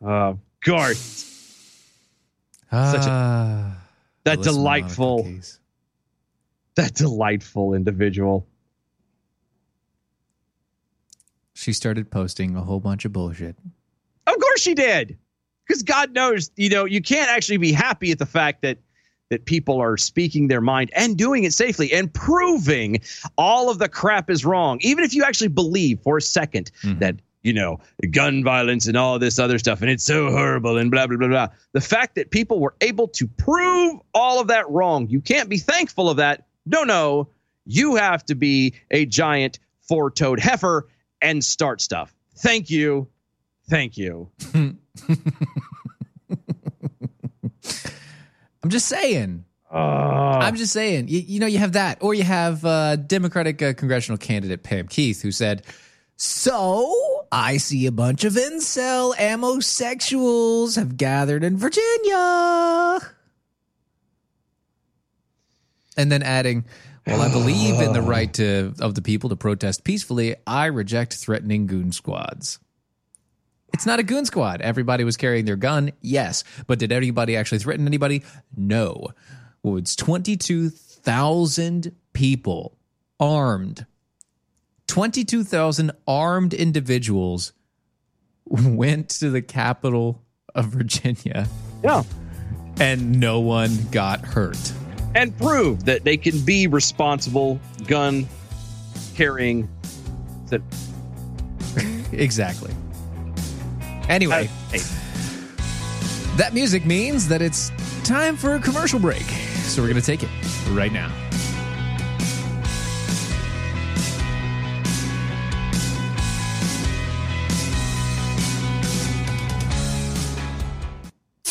[0.00, 0.98] Of course.
[2.70, 3.82] Such a- Ah,
[4.24, 5.22] That delightful,
[6.74, 8.46] that delightful individual.
[11.54, 13.56] She started posting a whole bunch of bullshit.
[14.26, 15.16] Of course she did.
[15.66, 18.78] Because God knows, you know, you can't actually be happy at the fact that
[19.28, 23.00] that people are speaking their mind and doing it safely and proving
[23.36, 24.78] all of the crap is wrong.
[24.82, 27.78] Even if you actually believe for a 2nd that, you know,
[28.10, 31.28] gun violence and all this other stuff and it's so horrible and blah blah blah
[31.28, 31.48] blah.
[31.72, 35.58] The fact that people were able to prove all of that wrong, you can't be
[35.58, 36.46] thankful of that.
[36.66, 37.28] No, no.
[37.64, 40.88] You have to be a giant four-toed heifer
[41.22, 42.14] and start stuff.
[42.36, 43.08] Thank you.
[43.68, 44.28] Thank you.
[44.54, 44.78] I'm
[48.68, 49.44] just saying.
[49.72, 51.08] Uh, I'm just saying.
[51.08, 54.88] You, you know, you have that, or you have uh, Democratic uh, congressional candidate Pam
[54.88, 55.62] Keith, who said,
[56.16, 63.00] "So I see a bunch of incel ammosexuals have gathered in Virginia,"
[65.96, 66.64] and then adding.
[67.06, 70.34] Well, I believe in the right to, of the people to protest peacefully.
[70.44, 72.58] I reject threatening goon squads.
[73.72, 74.60] It's not a goon squad.
[74.60, 76.44] Everybody was carrying their gun, yes.
[76.66, 78.22] But did anybody actually threaten anybody?
[78.56, 79.08] No.
[79.62, 82.76] Well, it's 22,000 people
[83.20, 83.86] armed.
[84.88, 87.52] 22,000 armed individuals
[88.46, 90.22] went to the capital
[90.54, 91.48] of Virginia
[91.84, 92.02] yeah.
[92.80, 94.72] and no one got hurt.
[95.14, 98.28] And proved that they can be responsible gun
[99.14, 99.68] carrying.
[102.12, 102.72] Exactly.
[104.08, 104.78] Anyway, hey,
[106.36, 107.70] that music means that it's
[108.04, 109.24] time for a commercial break.
[109.64, 110.30] So we're going to take it
[110.70, 111.25] right now.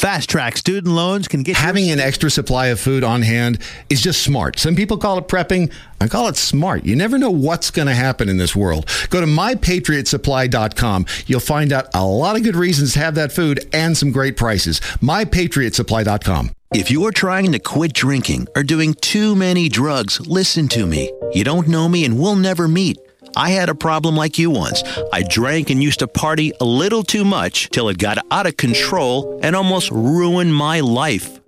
[0.06, 3.58] Fast Track Student Loans can get Having an extra supply of food on hand
[3.90, 4.60] is just smart.
[4.60, 5.74] Some people call it prepping.
[6.00, 6.86] I call it smart.
[6.86, 8.88] You never know what's going to happen in this world.
[9.10, 11.08] Go to mypatriotsupply.com.
[11.26, 14.38] You'll find out a lot of good reasons to have that food and some great
[14.38, 14.80] prices.
[15.02, 16.52] mypatriotsupply.com.
[16.76, 21.12] If you're trying to quit drinking or doing too many drugs, listen to me.
[21.34, 23.00] You don't know me and we'll never meet.
[23.36, 24.84] I had a problem like you once.
[25.12, 28.58] I drank and used to party a little too much till it got out of
[28.58, 31.40] control and almost ruined my life.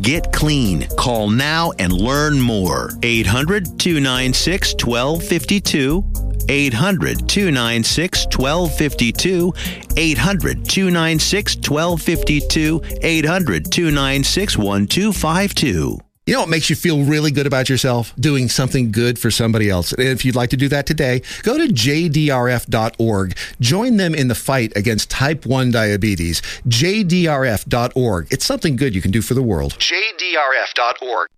[0.00, 0.86] Get clean.
[0.98, 2.90] Call now and learn more.
[3.02, 6.04] 800 296 1252.
[6.48, 9.52] 800 296 1252.
[9.96, 12.82] 800 296 1252.
[13.02, 16.05] 800 296 1252.
[16.26, 18.12] You know what makes you feel really good about yourself?
[18.18, 19.92] Doing something good for somebody else.
[19.92, 23.36] And if you'd like to do that today, go to jdrf.org.
[23.60, 26.42] Join them in the fight against type 1 diabetes.
[26.66, 28.26] jdrf.org.
[28.32, 29.74] It's something good you can do for the world.
[29.78, 31.28] jdrf.org.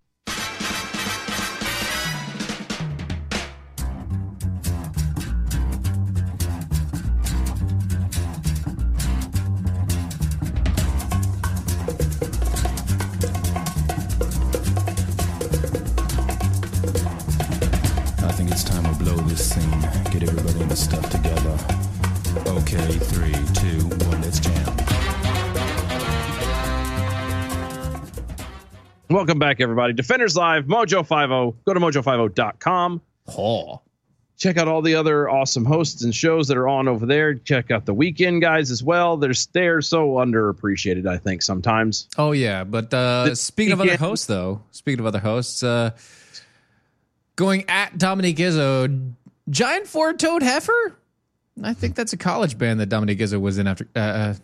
[29.18, 29.94] Welcome back, everybody.
[29.94, 31.56] Defenders Live, Mojo50.
[31.64, 33.02] Go to mojo50.com.
[33.36, 33.80] Oh.
[34.36, 37.34] Check out all the other awesome hosts and shows that are on over there.
[37.34, 39.16] Check out the weekend guys as well.
[39.16, 42.06] They're they're so underappreciated, I think, sometimes.
[42.16, 45.90] Oh yeah, but uh, speaking of other hosts, though, speaking of other hosts, uh,
[47.34, 49.14] going at Dominique Izzo,
[49.50, 50.96] Giant Four Toed Heifer.
[51.64, 53.88] I think that's a college band that Dominique Izzo was in after.
[53.96, 54.34] Uh,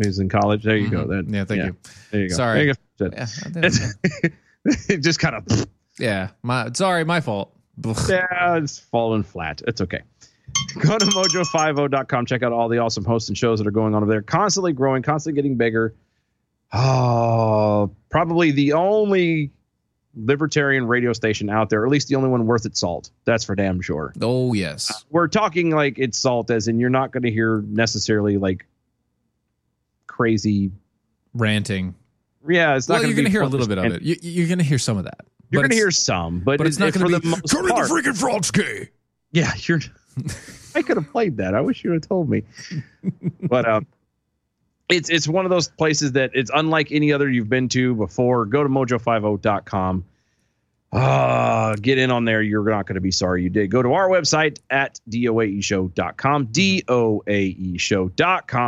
[0.00, 0.62] He was in college.
[0.64, 1.06] There you go.
[1.06, 1.34] That, Mm-hmm.
[1.34, 1.76] yeah, thank you.
[2.10, 2.34] There you go.
[2.34, 2.58] Sorry.
[2.58, 3.10] There you go.
[3.16, 4.28] Yeah,
[4.88, 5.66] it just kind of
[5.98, 7.54] yeah, my sorry, my fault.
[8.08, 9.62] yeah, it's falling flat.
[9.66, 10.02] It's okay.
[10.80, 12.26] Go to mojo50.com.
[12.26, 14.22] Check out all the awesome hosts and shows that are going on over there.
[14.22, 15.94] Constantly growing, constantly getting bigger.
[16.72, 19.52] Oh, probably the only
[20.14, 23.10] libertarian radio station out there, or at least the only one worth its salt.
[23.24, 24.12] That's for damn sure.
[24.20, 28.36] Oh yes, We're talking like it's salt, as in you're not going to hear necessarily
[28.36, 28.66] like
[30.18, 30.70] crazy.
[31.34, 31.94] ranting.
[32.48, 34.02] Yeah, it's not Well, going you're going to hear a little bit of it.
[34.02, 35.20] You, you're going to hear some of that.
[35.50, 37.40] You're going to hear some, but, but it's not for gonna the be, in the
[37.90, 38.88] freaking Fronsky.
[39.32, 39.80] Yeah, you're.
[40.74, 41.54] I could have played that.
[41.54, 42.42] I wish you would have told me.
[43.42, 43.86] but um,
[44.88, 48.44] it's it's one of those places that it's unlike any other you've been to before.
[48.44, 50.04] Go to mojo50.com.
[50.90, 52.40] Uh, get in on there.
[52.40, 53.70] You're not going to be sorry you did.
[53.70, 57.26] Go to our website at doaeshow.com, doaeshow.com.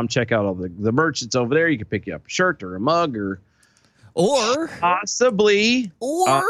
[0.08, 1.68] Check out all the, the merch that's over there.
[1.68, 3.40] You can pick you up a shirt or a mug or
[4.14, 6.44] or possibly or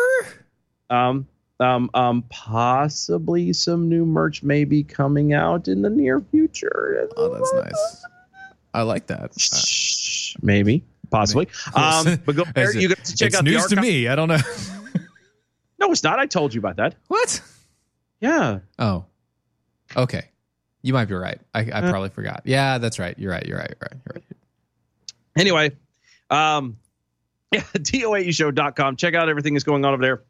[0.89, 1.27] um
[1.61, 7.35] um um possibly some new merch may be coming out in the near future oh,
[7.35, 8.05] that's nice.
[8.73, 9.39] I like that.
[9.39, 13.67] Shh, maybe possibly um but go there you get to check it's out the news
[13.67, 14.09] to me.
[14.09, 14.39] I don't know
[15.81, 17.41] no it's not i told you about that what.
[18.21, 19.05] yeah Oh,
[19.97, 20.27] okay.
[20.83, 21.39] You might be right.
[21.55, 21.91] I, I Uh.
[21.91, 22.41] probably forgot.
[22.47, 23.15] Yeah, that's right.
[23.19, 23.45] You're right.
[23.45, 23.69] You're right.
[23.69, 24.01] You're right.
[24.07, 24.25] You're right.
[25.37, 25.71] anyway
[26.31, 26.77] um
[27.53, 30.23] yeah doaeshow.com check out everything that's going on over there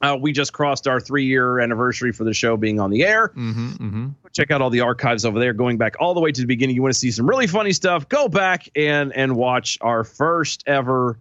[0.00, 3.28] uh, we just crossed our three year anniversary for the show being on the air.
[3.28, 4.08] Mm-hmm, mm-hmm.
[4.32, 6.74] check out all the archives over there going back all the way to the beginning
[6.74, 10.64] you want to see some really funny stuff go back and and watch our first
[10.66, 11.18] ever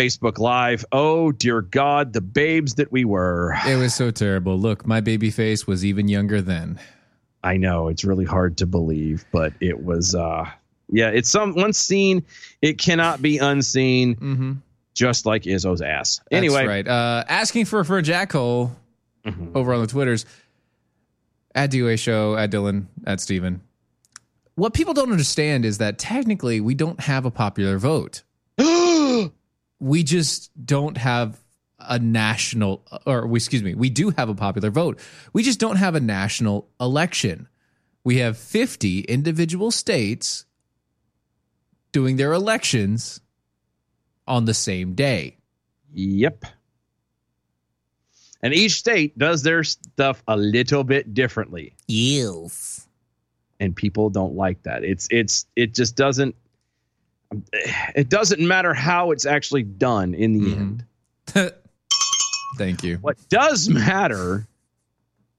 [0.00, 4.58] facebook live oh dear god the babes that we were It was so terrible.
[4.58, 6.78] Look, my baby face was even younger then.
[7.44, 10.48] i know it's really hard to believe but it was uh
[10.88, 12.24] yeah it's some once seen
[12.62, 14.52] it cannot be unseen Mm-hmm.
[14.94, 16.88] just like izzo's ass That's anyway right.
[16.88, 18.70] Uh, asking for for a jackhole
[19.26, 19.54] Mhm.
[19.54, 20.24] over on the Twitters
[21.54, 23.60] at DOA Show, at Dylan, at Steven.
[24.54, 28.22] What people don't understand is that technically we don't have a popular vote.
[29.80, 31.40] we just don't have
[31.78, 35.00] a national, or we, excuse me, we do have a popular vote.
[35.32, 37.48] We just don't have a national election.
[38.04, 40.44] We have 50 individual states
[41.92, 43.20] doing their elections
[44.28, 45.38] on the same day.
[45.92, 46.44] Yep.
[48.42, 51.74] And each state does their stuff a little bit differently.
[51.88, 52.86] Yes.
[53.58, 54.84] And people don't like that.
[54.84, 56.34] It's it's it just doesn't
[57.94, 60.84] it doesn't matter how it's actually done in the end.
[62.58, 62.96] Thank you.
[62.96, 64.46] What does matter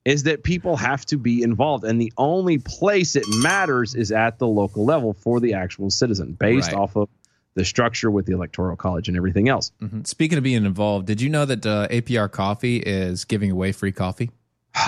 [0.05, 4.39] is that people have to be involved and the only place it matters is at
[4.39, 6.77] the local level for the actual citizen based Right.
[6.77, 7.09] off of
[7.53, 9.71] the structure with the electoral college and everything else.
[9.81, 10.07] Mhm.
[10.07, 13.91] Speaking of being involved, did you know that uh, APR Coffee is giving away free
[13.91, 14.31] coffee?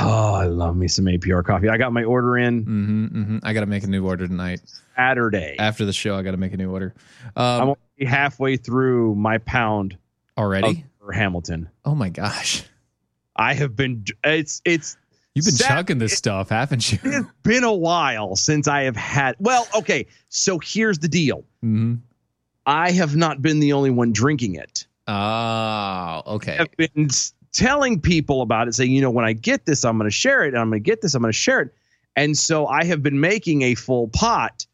[0.01, 1.67] Oh, I love me some APR coffee.
[1.69, 4.61] I got my order in hmm hmm I got to make a new order tonight.
[4.95, 5.55] Saturday.
[5.59, 6.93] After the show, I got to make a new order.
[7.35, 9.97] I'm Um, only halfway through my pound
[10.37, 10.85] already?
[11.07, 11.69] of Hamilton.
[11.85, 12.63] oh my gosh.
[13.35, 14.95] I have been it's it's
[15.35, 16.99] You've been Sat- chugging this stuff, haven't you?
[17.03, 21.43] it's been a while since I have had well, okay, so here's the deal.
[21.61, 21.95] hmm
[22.65, 24.85] I have not been the only one drinking it.
[25.07, 26.57] Oh, okay.
[26.59, 27.09] I've been
[27.53, 30.43] telling people about it, saying, you know, when I get this, I'm going to share
[30.43, 30.49] it.
[30.49, 31.73] And I'm going to get this, I'm going to share it.
[32.15, 34.65] And so I have been making a full pot,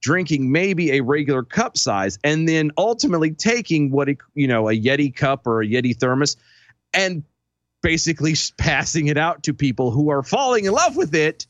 [0.00, 5.14] drinking maybe a regular cup size, and then ultimately taking what, you know, a Yeti
[5.14, 6.36] cup or a Yeti thermos
[6.94, 7.24] and
[7.82, 11.46] basically passing it out to people who are falling in love with it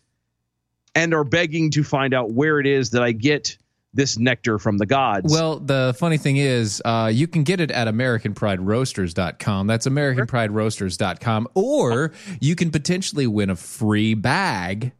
[0.94, 3.56] and are begging to find out where it is that I get
[3.96, 5.32] this nectar from the gods.
[5.32, 9.66] Well, the funny thing is, uh, you can get it at AmericanPrideRoasters.com.
[9.66, 11.48] That's AmericanPrideRoasters.com.
[11.54, 14.92] Or you can potentially win a free bag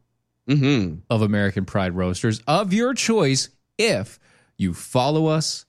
[0.49, 1.01] Mhm.
[1.11, 4.19] of American Pride Roasters of your choice if
[4.57, 5.67] you follow us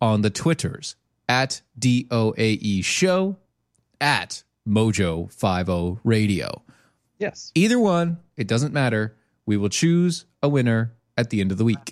[0.00, 0.96] on the Twitters
[1.28, 3.36] at DOAE E Show,
[4.00, 6.62] at Mojo50 Radio.
[7.18, 7.52] yes.
[7.54, 9.14] Either one, it doesn't matter.
[9.44, 11.90] We will choose a winner at the end of the week.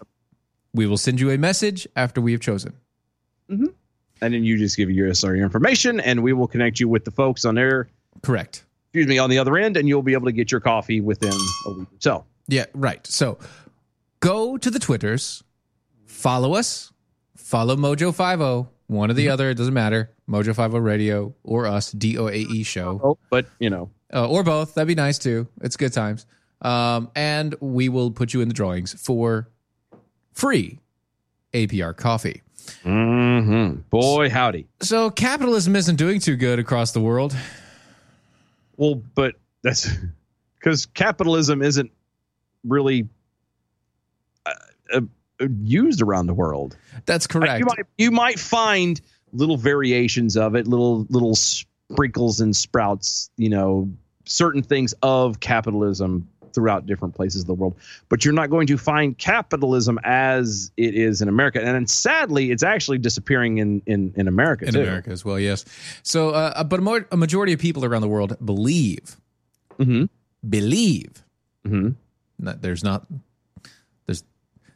[0.78, 2.72] We will send you a message after we have chosen.
[3.48, 3.74] and
[4.20, 7.44] then you just give us our information and we will connect you with the folks
[7.44, 7.88] on there
[8.22, 8.64] Correct.
[8.86, 11.32] excuse me on the other end and you'll be able to get your coffee within
[11.66, 13.04] a week or so Yeah, right.
[13.08, 13.40] So
[14.20, 15.42] go to the Twitters,
[16.06, 16.92] follow us,
[17.36, 20.12] follow Mojo50, one or the other, it doesn't matter.
[20.30, 24.74] Mojo50 Radio or us, DOAE E Show, oh but you know uh, or both.
[24.74, 25.48] That'd be nice too.
[25.60, 26.24] It's good times.
[26.62, 29.48] Um, and we will put you in the drawings for
[30.38, 30.78] free
[31.52, 32.42] APR coffee.
[32.84, 33.80] mm-hmm.
[33.90, 37.34] boy howdy So capitalism isn't doing too good across the world.
[38.76, 39.88] well but that's
[40.58, 41.90] because capitalism isn't
[42.64, 43.08] really
[44.46, 44.52] uh,
[44.94, 45.00] uh,
[45.64, 47.58] used around the world That's correct.
[47.58, 49.00] you might you might find
[49.32, 53.90] little variations of it little little sprinkles and sprouts you know
[54.24, 57.76] certain things of capitalism throughout different places of the world
[58.08, 62.50] but you're not going to find capitalism as it is in america and then sadly
[62.50, 64.82] it's actually disappearing in in, in america in too.
[64.82, 65.64] America as well, yes.
[66.02, 69.16] So, uh, but a, mo- a majority of people around the world believe,
[69.78, 70.08] Mhm.
[70.48, 71.22] believe.
[71.66, 71.94] Mhm.
[72.40, 73.06] Not, there's not.
[74.06, 74.24] There's.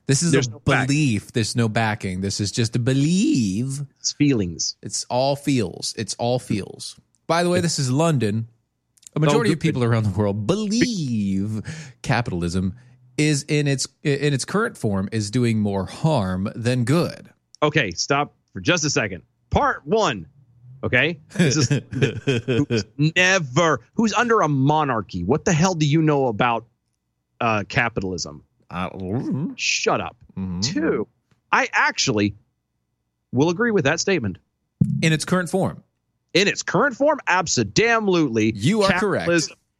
[0.06, 0.86] This is There's a no back.
[0.88, 1.32] belief.
[1.32, 2.20] There's no backing.
[2.20, 3.82] This is just a believe.
[3.98, 5.94] it's feelings It's all feels.
[5.96, 6.98] It's all feels.
[7.26, 8.46] By the way, this is London.
[9.14, 9.60] A majority of Oh, good.
[9.60, 11.60] people around the world believe
[12.02, 12.74] capitalism
[13.18, 17.28] is in its in its current form is doing more harm than good.
[17.62, 20.26] okay stop for just a second part one
[20.82, 21.68] okay this is
[22.46, 26.64] who's never who's under a monarchy what the hell do you know about
[27.42, 28.42] uh capitalism
[29.56, 30.62] shut up Mhm.
[30.64, 31.06] Two,
[31.52, 32.34] I actually
[33.32, 34.38] will agree with that statement.
[35.02, 35.82] In its current form.
[36.34, 38.52] In its current form, absolutely.
[38.56, 39.30] You are correct.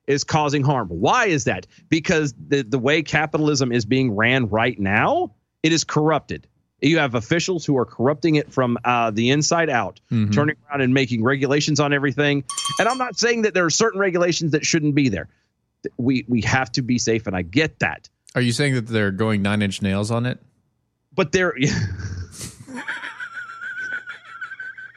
[0.08, 0.88] Is causing harm.
[0.88, 1.66] Why is that?
[1.88, 6.48] Because the, the way capitalism is being ran right now, it is corrupted.
[6.80, 10.32] You have officials who are corrupting it from uh, the inside out, Mhm.
[10.32, 12.42] turning around and making regulations on everything.
[12.80, 15.28] And I'm not saying that there are certain regulations that shouldn't be there.
[15.96, 18.08] We we have to be safe, and I get that.
[18.34, 20.40] Are you saying that they're going nine inch nails on it?
[21.14, 21.54] but there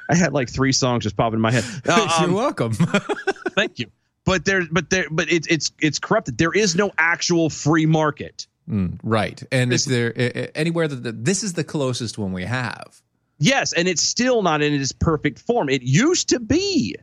[0.10, 1.64] I had like three songs just popping in my head.
[1.88, 2.74] Uh, You're um, welcome.
[3.52, 3.88] thank you.
[4.26, 6.38] But there, but there, but it's it's it's corrupted.
[6.38, 8.48] There is no actual free market.
[8.70, 9.42] Mm, right.
[9.52, 13.02] And if there anywhere that the, this is the closest one we have.
[13.38, 15.70] Yes, and it's still not in its perfect form.
[15.70, 16.96] It used to be.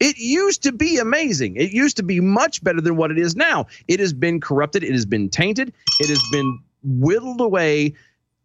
[0.00, 1.56] It used to be amazing.
[1.56, 3.66] It used to be much better than what it is now.
[3.86, 4.82] It has been corrupted.
[4.82, 5.72] It has been tainted.
[6.00, 7.94] It has been whittled away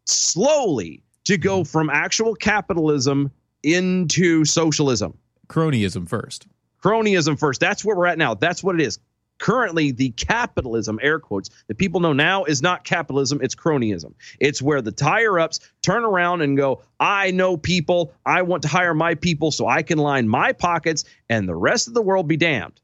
[0.05, 3.31] slowly to go from actual capitalism
[3.73, 5.17] into socialism.
[5.47, 6.47] Cronyism first.
[6.83, 7.59] cronyism first.
[7.59, 8.33] That's where we're at now.
[8.33, 8.99] That's what it is.
[9.39, 14.13] currently the capitalism, air quotes, that people know now is not capitalism, it's cronyism.
[14.39, 18.67] It's where the higher ups turn around and go, I know people, I want to
[18.67, 22.27] hire my people so I can line my pockets and the rest of the world
[22.27, 22.79] be damned.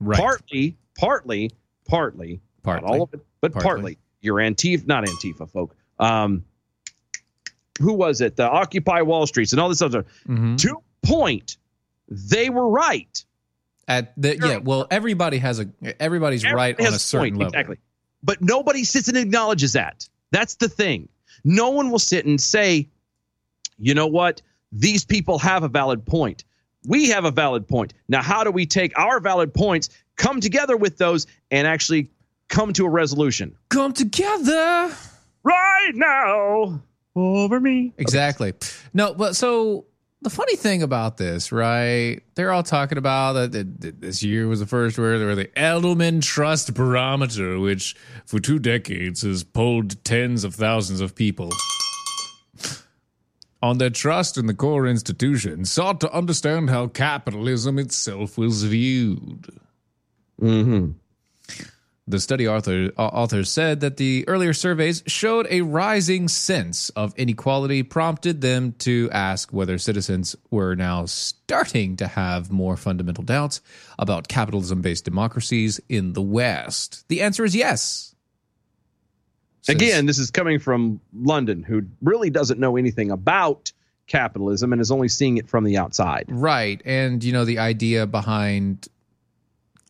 [0.00, 0.18] Right.
[0.18, 1.50] Partly, partly,
[1.88, 2.88] partly, Partly.
[2.88, 3.68] not all of it, but Partly.
[3.68, 3.98] partly.
[4.20, 5.74] You're Antifa, not Antifa folk.
[5.98, 6.44] Um,
[7.80, 8.36] who was it?
[8.36, 10.04] The Occupy Wall Streets and all this other.
[10.28, 10.58] Mhm.
[10.58, 11.56] To point,
[12.08, 13.24] they were right.
[13.86, 15.68] At the, yeah, well, everybody has a
[16.00, 17.46] everybody's right on a certain point, level.
[17.48, 17.78] Exactly.
[18.22, 20.08] But nobody sits and acknowledges that.
[20.30, 21.08] That's the thing.
[21.44, 22.88] No one will sit and say,
[23.78, 24.40] you know what?
[24.72, 26.44] These people have a valid point.
[26.86, 27.92] We have a valid point.
[28.08, 32.10] Now, how do we take our valid points, come together with those, and actually
[32.48, 33.54] come to a resolution?
[33.68, 34.94] Come together.
[35.42, 36.80] Right now,
[37.16, 37.92] over me.
[37.98, 38.52] Exactly.
[38.92, 39.86] No, but so
[40.22, 42.20] the funny thing about this, right?
[42.34, 45.34] They're all talking about that that- that this year was the first where there were
[45.34, 47.94] the Edelman Trust Barometer, which
[48.24, 51.50] for two decades has polled tens of thousands of people
[53.62, 59.46] on their trust in the core institution, sought to understand how capitalism itself was viewed.
[60.40, 60.90] Mm-hmm.
[62.06, 67.14] The study author, uh, authors said that the earlier surveys showed a rising sense of
[67.16, 73.62] inequality, prompted them to ask whether citizens were now starting to have more fundamental doubts
[73.98, 77.08] about capitalism based democracies in the West.
[77.08, 78.14] The answer is yes.
[79.62, 83.72] Says- Again, this is coming from London, who really doesn't know anything about
[84.06, 86.26] capitalism and is only seeing it from the outside.
[86.28, 86.82] Right.
[86.84, 88.88] And, you know, the idea behind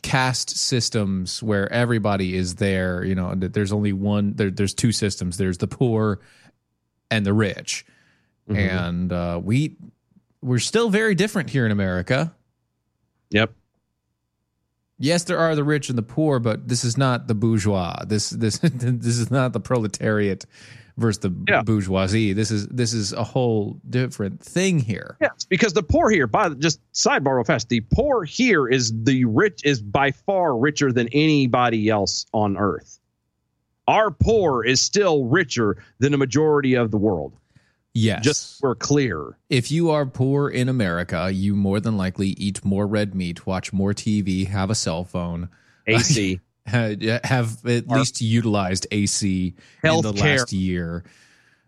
[0.05, 5.38] caste systems where everybody is there, you know, there's only one, there, there's two systems
[5.38, 6.20] there's the poor
[7.11, 7.86] and the rich.
[8.46, 9.76] And uh, we,
[10.42, 12.34] we're still very different here in America.
[13.30, 13.55] Yep.
[14.98, 18.05] Yes, there are the rich and the poor, but this is not the bourgeois.
[18.07, 20.46] This this this is not the proletariat
[20.97, 21.62] versus the Yeah.
[21.62, 22.32] bourgeoisie.
[22.32, 25.16] This is this is a whole different thing here.
[25.20, 29.24] Yes, because the poor here, by just sidebar real fast, the poor here is the
[29.24, 32.99] rich is by far richer than anybody else on earth.
[33.86, 37.34] Our poor is still richer than a majority of the world.
[37.97, 38.24] Yes.
[38.24, 39.36] Just so we're clear.
[39.51, 43.72] if you are poor in America, you more than likely eat more red meat, watch
[43.72, 45.49] more TV, have a cell phone,
[45.86, 46.40] AC.
[46.68, 50.20] ha- have at least utilized AC in the Healthcare.
[50.38, 51.04] last year,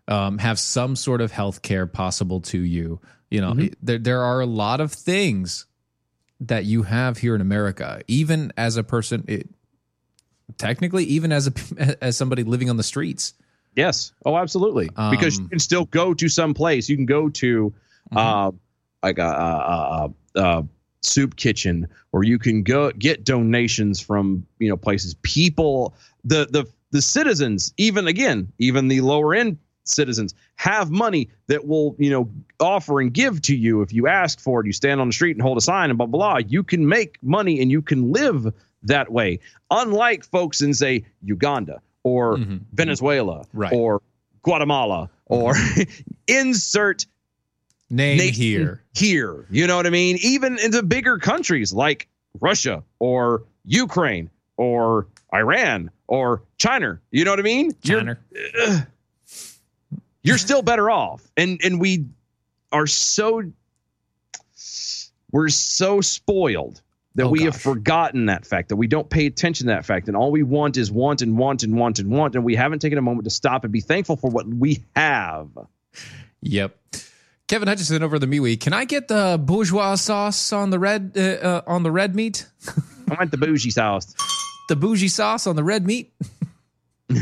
[0.07, 2.99] um, have some sort of health care possible to you.
[3.29, 3.73] You know, Mm-hmm.
[3.81, 5.65] there there are a lot of things
[6.41, 9.25] that you have here in America, even as a person.
[9.27, 9.49] It,
[10.57, 13.33] technically, even as a as somebody living on the streets.
[13.75, 14.11] Yes.
[14.25, 14.87] Oh, absolutely.
[14.87, 16.89] because you Um, can still go to some place.
[16.89, 17.73] You can go to
[18.15, 18.51] uh,
[19.03, 20.63] like a, a, a, a
[21.01, 25.15] soup kitchen, or you can go get donations from you know places.
[25.21, 25.93] People,
[26.23, 31.95] the the the citizens, even again, even the lower end citizens have money that will
[31.97, 32.29] you know
[32.59, 34.65] offer and give to you if you ask for it.
[34.65, 36.39] You stand on the street and hold a sign and blah blah.
[36.39, 36.47] blah.
[36.47, 39.39] You can make money and you can live that way.
[39.71, 42.61] Unlike folks in say Uganda or Mhm.
[42.73, 43.73] Venezuela Right.
[43.73, 44.01] or
[44.43, 45.55] Guatemala or
[46.27, 47.05] insert
[47.89, 48.83] Name nation here.
[48.93, 49.45] here.
[49.49, 50.17] You know what I mean?
[50.21, 52.07] Even in the bigger countries like
[52.39, 56.99] Russia or Ukraine or Iran or China.
[57.11, 57.71] You know what I mean?
[57.83, 58.87] You're- China.
[60.21, 61.23] you're still better off.
[61.37, 62.05] And and we
[62.71, 63.43] are so
[65.31, 66.81] we're so spoiled
[67.15, 70.07] that Oh, we have forgotten that fact that we don't pay attention to that fact
[70.07, 72.79] and all we want is want and want and want and want and we haven't
[72.79, 75.49] taken a moment to stop and be thankful for what we have.
[76.41, 76.77] Yep.
[77.47, 78.59] Kevin Hutchison over the MeWe.
[78.59, 82.45] Can I get the bourgeois sauce on the red uh, uh, on the red meat?
[83.09, 84.13] I want the bougie sauce.
[84.67, 86.13] The bougie sauce on the red meat?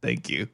[0.00, 0.48] Thank you.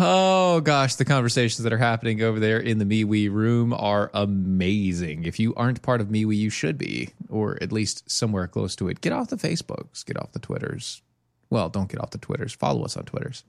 [0.00, 5.24] Oh gosh, the conversations that are happening over there in the MeWe room are amazing.
[5.24, 8.88] If you aren't part of MeWe, you should be, or at least somewhere close to
[8.88, 9.00] it.
[9.00, 11.02] Get off the Facebooks, get off the Twitters.
[11.50, 12.52] Well, don't get off the Twitters.
[12.52, 13.44] Follow us on Twitters.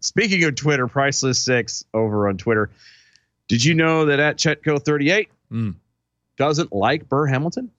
[0.00, 2.70] Speaking of Twitter, Priceless Six over on Twitter.
[3.48, 5.74] Did you know that at Chetco38 Mm.
[6.36, 7.70] doesn't like Burr Hamilton?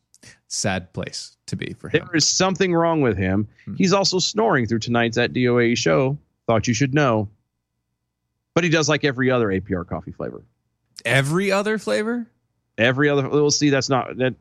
[0.47, 2.05] Sad place to be for him.
[2.05, 3.47] There is something wrong with him.
[3.77, 6.17] He's also snoring through tonight's at DOA show.
[6.47, 7.29] Thought you should know.
[8.53, 10.43] But he does like every other APR coffee flavor.
[11.05, 12.27] Every other flavor?
[12.77, 13.69] Every other, we'll see.
[13.69, 14.35] That's not that.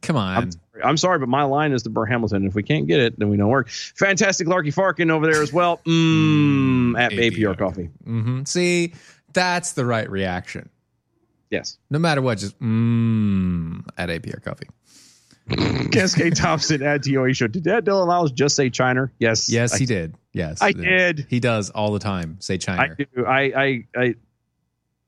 [0.00, 0.36] Come on.
[0.36, 0.50] I'm,
[0.82, 2.46] I'm sorry, but my line is the Burr Hamilton.
[2.46, 3.68] If we can't get it, then we don't work.
[3.68, 5.78] Fantastic Larky Farkin over there as well.
[5.84, 7.58] Mmm, at APR, APR.
[7.58, 7.90] coffee.
[8.04, 8.94] hmm See,
[9.32, 10.68] That's the right reaction.
[11.50, 11.76] Yes.
[11.90, 14.68] No matter what, just mmm at APR coffee.
[15.90, 17.46] Cascade Thompson at DOA show.
[17.46, 19.10] Did Dad Dylan Lyles just say China?
[19.18, 19.50] Yes.
[19.50, 20.14] Yes, I, he did.
[20.32, 21.26] Yes, I did.
[21.28, 22.36] He does all the time.
[22.40, 23.26] Say I do.
[23.26, 24.14] I, I, I,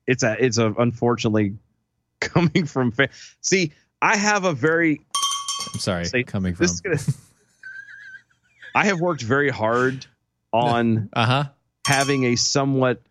[0.05, 1.55] it's a, it's a, unfortunately
[2.19, 3.09] coming from, fa-
[3.41, 5.01] see, I have a very,
[5.73, 6.23] I'm sorry.
[6.23, 6.67] Coming from.
[6.83, 6.97] gonna,
[8.75, 10.05] I have worked very hard
[10.53, 11.43] on Uh huh.
[11.87, 13.01] having a somewhat,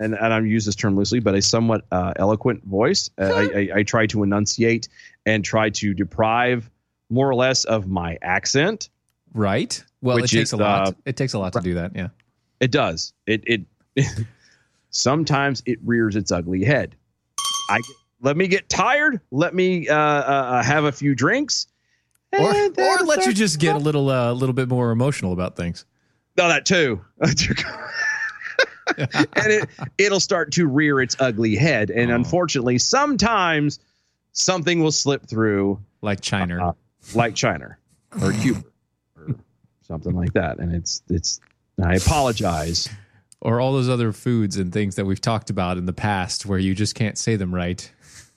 [0.00, 3.10] and, and I'm use this term loosely, but a somewhat uh, eloquent voice.
[3.18, 4.88] Uh, I, I, I try to enunciate
[5.24, 6.70] and try to deprive
[7.10, 8.88] more or less of my accent.
[9.32, 9.82] Right.
[10.02, 10.88] Well, it takes is, a lot.
[10.88, 11.94] uh, it takes a lot to do that.
[11.94, 12.08] Yeah.
[12.60, 13.12] It does.
[13.26, 13.62] It it
[14.90, 16.94] sometimes it rears its ugly head.
[17.68, 17.80] I
[18.22, 19.20] let me get tired.
[19.30, 21.66] Let me uh, uh, have a few drinks,
[22.32, 25.84] Or, or let you just get a little, uh, little bit more emotional about things.
[26.36, 27.00] No, that too.
[28.98, 29.08] and
[29.52, 29.68] it
[29.98, 32.14] it'll start to rear its ugly head, and Oh.
[32.14, 33.78] unfortunately, sometimes
[34.32, 36.68] something will slip through, Like China.
[36.68, 36.72] uh,
[37.14, 37.76] like China
[38.22, 38.62] or Cuba
[39.16, 39.34] or
[39.86, 41.40] something like that, and it's it's.
[41.82, 42.88] I apologize.
[43.42, 46.58] or all those other foods and things that we've talked about in the past where
[46.58, 47.90] you just can't say them right.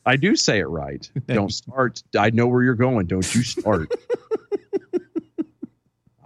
[0.09, 1.07] I do say it right.
[1.27, 2.01] Don't start.
[2.17, 3.05] I know where you're going.
[3.05, 3.91] Don't you start.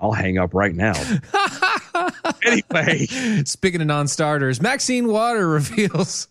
[0.01, 0.93] I'll hang up right now.
[2.45, 3.07] anyway,
[3.43, 6.29] Speaking of non-starters, Maxine Water reveals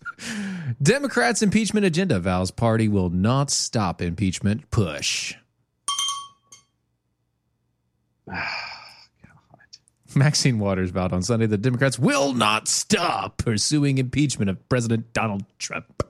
[0.83, 5.35] Democrats' impeachment agenda vows party will not stop impeachment push.
[10.15, 15.45] Maxine Waters vowed on Sunday that Democrats will not stop pursuing impeachment of President Donald
[15.59, 16.03] Trump.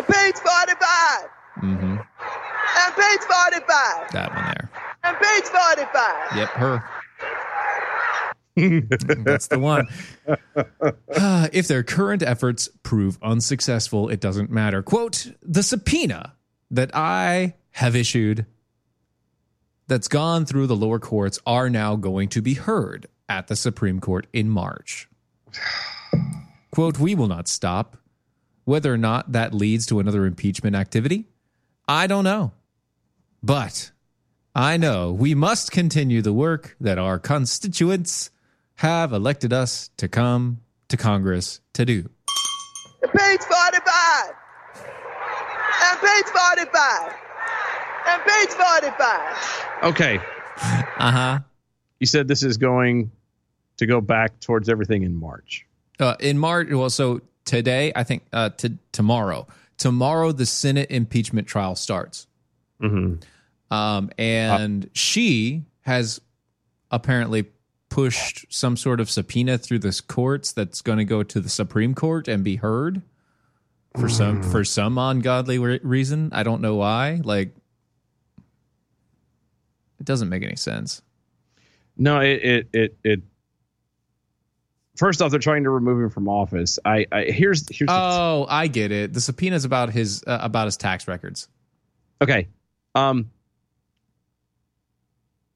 [0.00, 1.28] Impeach 45!
[1.62, 1.96] Mm-hmm.
[2.86, 4.12] Impeach 45!
[4.12, 4.70] That one there.
[5.04, 6.36] And page 45!
[6.36, 6.84] Yep, her.
[9.24, 9.88] That's the one.
[11.52, 14.82] If their current efforts prove unsuccessful, it doesn't matter.
[14.82, 16.34] Quote, the subpoena
[16.70, 18.46] that I have issued
[19.86, 24.00] that's gone through the lower courts are now going to be heard at the Supreme
[24.00, 25.08] Court in March.
[26.70, 27.98] Quote, we will not stop.
[28.70, 31.24] Whether or not that leads to another impeachment activity,
[31.88, 32.52] I don't know.
[33.42, 33.90] But
[34.54, 38.30] I know we must continue the work that our constituents
[38.76, 42.02] have elected us to come to Congress to do.
[43.02, 44.34] Page 45!
[45.90, 47.14] Impeach 45!
[48.14, 49.82] Impeach 45!
[49.82, 50.20] okay.
[50.96, 51.38] Uh huh.
[51.98, 53.10] You said this is going
[53.78, 55.66] to go back towards everything in March.
[55.98, 61.48] Uh, in March, well, so today, I think uh, to tomorrow, tomorrow the Senate impeachment
[61.48, 62.28] trial starts.
[62.80, 63.74] Mm-hmm.
[63.74, 66.20] Um, and she has
[66.92, 67.46] apparently
[67.88, 71.92] pushed some sort of subpoena through the courts that's going to go to the Supreme
[71.92, 73.02] Court and be heard
[73.98, 76.30] for some for some ungodly re- reason.
[76.32, 77.20] I don't know why.
[77.24, 77.56] Like,
[79.98, 81.02] it doesn't make any sense.
[81.96, 82.96] No, it it it.
[83.02, 83.20] it
[85.00, 86.78] First off, they're trying to remove him from office.
[86.84, 89.14] I, I here's here's Oh, I get it.
[89.14, 91.48] The subpoena's about his uh, about his tax records.
[92.20, 92.48] Okay.
[92.94, 93.30] Um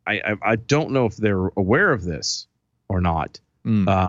[0.06, 2.46] I, I I don't know if they're aware of this
[2.88, 3.38] or not.
[3.66, 3.86] Mm.
[3.86, 4.08] Uh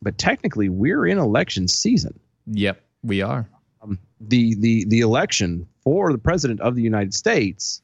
[0.00, 2.18] but technically we're in election season.
[2.46, 3.46] Yep, we are.
[3.82, 7.82] Um, the the the election for the president of the United States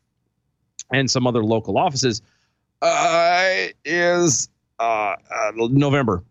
[0.90, 2.22] and some other local offices
[2.80, 4.48] uh is
[4.78, 6.24] uh, uh November.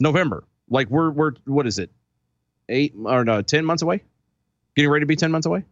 [0.00, 0.44] November.
[0.68, 1.90] Like we're we're what is it?
[2.68, 4.02] 8 or no, 10 months away?
[4.76, 5.64] Getting ready to be 10 months away?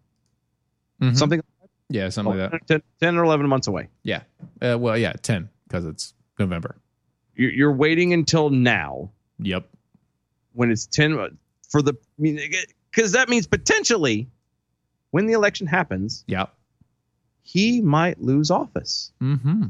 [1.00, 1.16] Mhm.
[1.16, 1.42] Something
[1.88, 2.66] Yeah, something like that.
[2.66, 3.88] 10, 10 or 11 months away.
[4.02, 4.22] Yeah.
[4.60, 6.76] Uh, well, yeah, ten because it's November.
[7.36, 9.68] You're, you're waiting until now Yep.
[10.54, 11.38] when it's 10
[11.70, 11.94] for the
[12.90, 14.28] because that means potentially
[15.10, 16.52] when the election happens, Yep.
[17.42, 19.12] he might lose office.
[19.22, 19.66] Mm-hmm.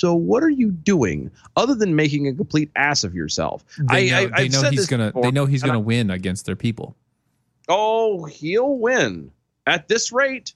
[0.00, 3.64] So what are you doing other than making a complete ass of yourself?
[3.90, 5.08] They know, I, they I've know he's gonna.
[5.08, 6.96] before, They know he's gonna win against their people.
[7.68, 9.30] oh, he'll win
[9.66, 10.54] at this rate.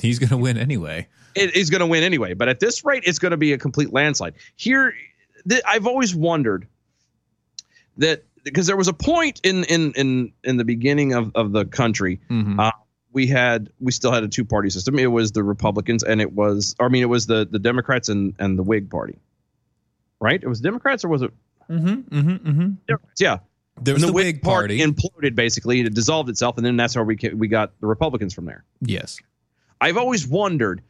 [0.00, 1.06] He's gonna win anyway.
[1.34, 2.34] it is going to win anyway.
[2.34, 4.34] But at this rate, it's going to be a complete landslide.
[4.56, 4.92] Here,
[5.48, 6.66] th- I've always wondered
[7.96, 11.64] that because there was a point in in in in the beginning of of the
[11.64, 12.58] country, Mhm.
[12.60, 12.70] uh,
[13.12, 14.98] we had we still had a two party system.
[14.98, 18.34] It was the Republicans and it was, I mean, it was the the Democrats and
[18.38, 19.18] and the Whig Party.
[20.20, 20.40] Right?
[20.42, 21.32] It was Democrats or was it?
[21.68, 22.16] Mm-hmm.
[22.16, 22.48] Mm-hmm.
[22.48, 22.94] Mm-hmm.
[23.18, 23.38] Yeah.
[23.80, 24.78] There was And the, Whig Party.
[24.80, 25.80] imploded basically.
[25.80, 28.64] It dissolved itself, and then that's how we ca- we got the Republicans from there.
[28.80, 29.18] yes.
[29.80, 30.82] I've always wondered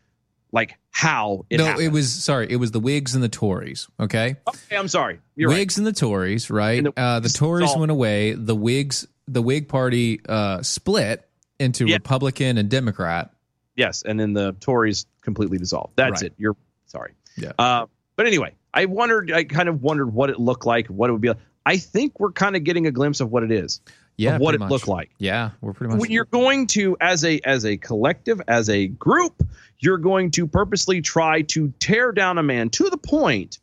[0.52, 1.86] like how it no, happened.
[1.86, 2.46] it was sorry.
[2.50, 3.88] It was the Whigs and the Tories.
[3.98, 5.18] Okay, Okay, I'm sorry.
[5.34, 5.60] You're right.
[5.60, 6.50] Whigs and the Tories.
[6.50, 6.78] Right.
[6.78, 8.32] And the- uh, the Tories went away.
[8.32, 11.26] The Whigs, the Whig Party, uh, split
[11.58, 11.96] into Yeah.
[11.96, 13.32] Republican and Democrat.
[13.76, 15.94] Yes, and then the Tories completely dissolved.
[15.96, 16.30] That's Right.
[16.30, 16.34] it.
[16.36, 17.12] You're sorry.
[17.36, 17.52] Yeah.
[17.58, 17.86] Uh,
[18.16, 19.32] but anyway, I wondered.
[19.32, 21.28] I kind of wondered what it looked like, what it would be.
[21.28, 21.38] like.
[21.64, 23.80] I think we're kind of getting a glimpse of what it is.
[24.18, 24.70] Yeah, of what it much.
[24.70, 25.10] looked like.
[25.18, 26.00] Yeah, we're pretty much.
[26.02, 29.42] when you're going to as a as a collective as a group
[29.78, 33.58] you're going to purposely try to tear down a man to the point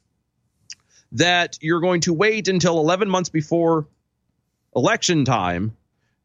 [1.14, 3.88] that you're going to wait until 11 months before
[4.76, 5.76] election time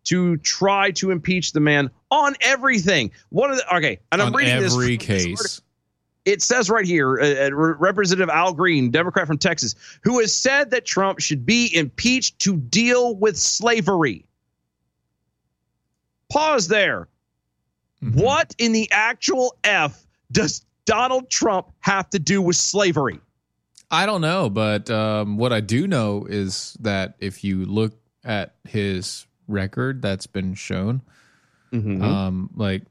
[0.05, 4.35] to try to impeach the man on everything one of the okay and i'm on
[4.35, 5.61] reading this every from this case.
[6.25, 10.71] it says right here uh, uh, representative al green democrat from texas who has said
[10.71, 14.25] that trump should be impeached to deal with slavery
[16.31, 17.09] pause there
[18.05, 18.21] Mm-hmm.
[18.21, 23.19] what in the actual F does Donald Trump have to do with slavery?
[23.91, 28.57] I don't know, but um, what I do know is that if you look at
[28.65, 31.03] his record that's been shown,
[32.03, 32.83] um, like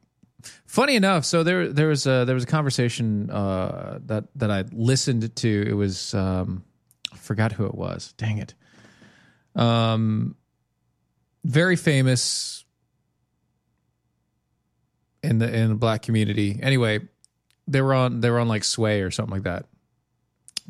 [0.65, 4.63] funny enough, so there there was a there was a conversation uh, that that I
[4.71, 5.65] listened to.
[5.67, 6.63] It was um,
[7.11, 8.13] I forgot who it was.
[8.17, 8.53] Dang it.
[9.55, 10.35] Um,
[11.43, 12.65] very famous
[15.21, 16.59] in the in the black community.
[16.61, 16.99] Anyway,
[17.67, 19.65] they were on they were on like Sway or something like that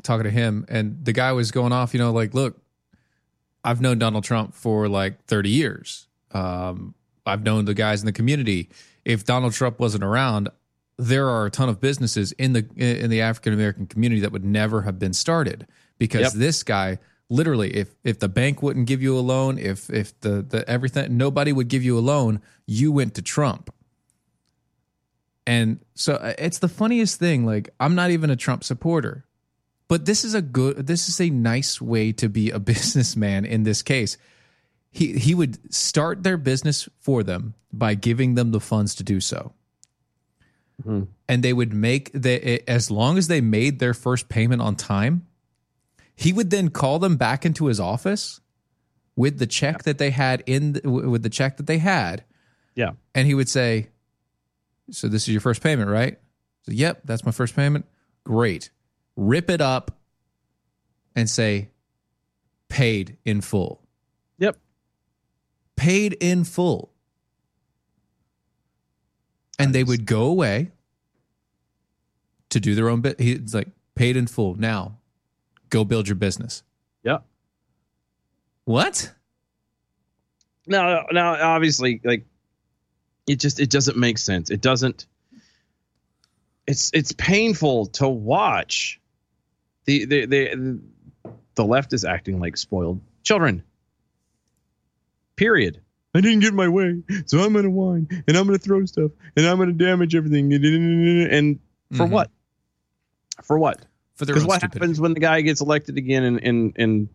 [0.02, 2.60] talking to him and the guy was going off you know like look
[3.64, 6.94] i've known donald trump for like 30 years um,
[7.26, 8.68] i've known the guys in the community
[9.04, 10.48] if donald trump wasn't around
[10.98, 14.44] there are a ton of businesses in the in the african american community that would
[14.44, 15.66] never have been started
[15.98, 16.32] because Yep.
[16.34, 16.98] this guy
[17.28, 21.16] literally if if the bank wouldn't give you a loan if if the the everything
[21.16, 23.70] nobody would give you a loan you went to trump
[25.46, 27.44] and so uh, it's the funniest thing.
[27.44, 29.26] Like, I'm not even a Trump supporter,
[29.94, 33.62] but this is a good, this is a nice way to be a businessman in
[33.62, 34.16] this case.
[34.90, 39.20] He, he would start their business for them by giving them the funds to do
[39.20, 39.52] so.
[40.82, 41.04] Mm-hmm.
[41.28, 45.28] And they would make the, as long as they made their first payment on time,
[46.16, 48.40] he would then call them back into his office
[49.14, 52.24] with the check that they had in, the, with the check that they had
[52.74, 52.94] Yeah.
[53.14, 53.90] and he would say,
[54.90, 56.18] "So this is your first payment, right?"
[56.62, 57.86] So, "Yep, that's my first payment."
[58.24, 58.70] Great.
[59.16, 59.98] Rip it up
[61.14, 61.70] and say,
[62.68, 63.82] "Paid in full."
[64.38, 64.58] Yep.
[65.76, 66.92] Paid in full.
[69.58, 70.72] And they would go away
[72.48, 73.20] to do their own bit.
[73.20, 74.56] He's like, "Paid in full.
[74.56, 74.98] Now,
[75.70, 76.62] go build your business."
[77.04, 77.24] Yep.
[78.64, 79.12] What?
[80.66, 82.24] Now, now, obviously, like
[83.26, 84.50] it just it doesn't make sense.
[84.50, 85.06] It doesn't.
[86.66, 89.00] It's it's painful to watch.
[89.86, 90.80] The the the
[91.56, 93.62] the left is acting like spoiled children.
[95.36, 95.80] Period.
[96.14, 99.46] I didn't get my way, so I'm gonna whine and I'm gonna throw stuff and
[99.46, 100.52] I'm gonna damage everything.
[100.52, 101.58] And
[101.92, 102.10] for Mhm.
[102.10, 102.30] what?
[103.42, 103.84] For what?
[104.14, 104.78] For their Because what stupidity.
[104.84, 107.08] happens when the guy gets elected again in in in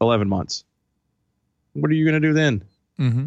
[0.00, 0.64] eleven months?
[1.74, 2.64] What are you gonna do then?
[2.98, 3.26] Mm-hmm.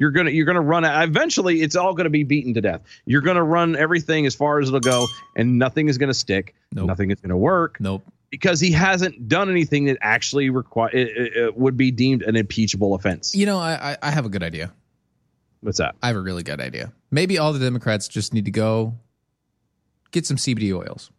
[0.00, 1.06] You're gonna you're gonna run out.
[1.06, 2.80] Eventually, it's all gonna be beaten to death.
[3.04, 6.54] You're gonna run everything as far as it'll go, and nothing is gonna stick.
[6.72, 6.86] Nope.
[6.86, 8.02] Nothing is gonna work Nope.
[8.30, 12.34] because he hasn't done anything that actually require it, it- it would be deemed an
[12.34, 13.34] impeachable offense.
[13.34, 14.72] You know, I, I I have a good idea.
[15.60, 15.94] What's that?
[16.02, 16.92] I have a really good idea.
[17.10, 18.94] Maybe all the Democrats just need to go
[20.12, 21.10] get some CBD oils.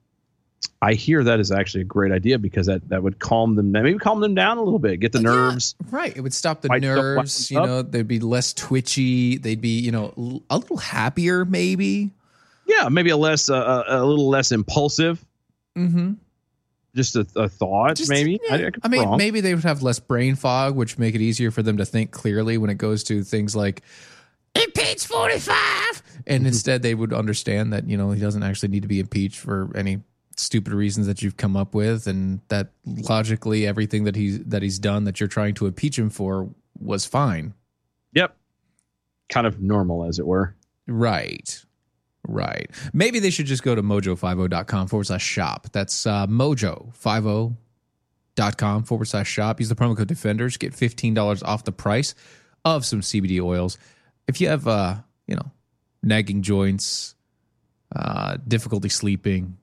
[0.81, 3.83] I hear that is actually a great idea because that that would calm them down.
[3.83, 5.75] Maybe calm them down a little bit, get the nerves.
[5.91, 6.15] Right.
[6.15, 7.51] It would stop the nerves.
[7.51, 7.65] You up.
[7.65, 9.37] know, they'd be less twitchy.
[9.37, 12.11] They'd be, you know, a little happier, maybe.
[12.65, 15.23] Yeah, maybe a less uh, a, a little less impulsive.
[15.77, 16.13] Mm-hmm.
[16.95, 18.39] Just a, a thought, Just- maybe.
[18.43, 18.55] yeah.
[18.55, 19.17] I, I, I mean, wrong.
[19.17, 22.11] maybe they would have less brain fog, which make it easier for them to think
[22.11, 23.81] clearly when it goes to things like
[24.55, 25.55] impeach 45.
[25.55, 26.19] Mm-hmm.
[26.27, 29.39] And instead, they would understand that, you know, he doesn't actually need to be impeached
[29.39, 30.01] for any
[30.41, 34.79] stupid reasons that you've come up with and that logically everything that he's that he's
[34.79, 37.53] done that you're trying to impeach him for was fine.
[38.13, 38.35] Yep.
[39.29, 40.55] Kind of normal, as it were.
[40.87, 41.63] Right.
[42.27, 42.69] Right.
[42.93, 45.67] Maybe they should just go to mojo50.com forward slash shop.
[45.71, 49.59] That's uh, mojo50.com forward slash shop.
[49.59, 50.57] Use the promo code defenders.
[50.57, 52.13] Get $15 off the price
[52.63, 53.79] of some CBD oils.
[54.27, 55.51] If you have, uh, you know,
[56.03, 57.15] nagging joints,
[57.95, 59.57] uh, difficulty sleeping,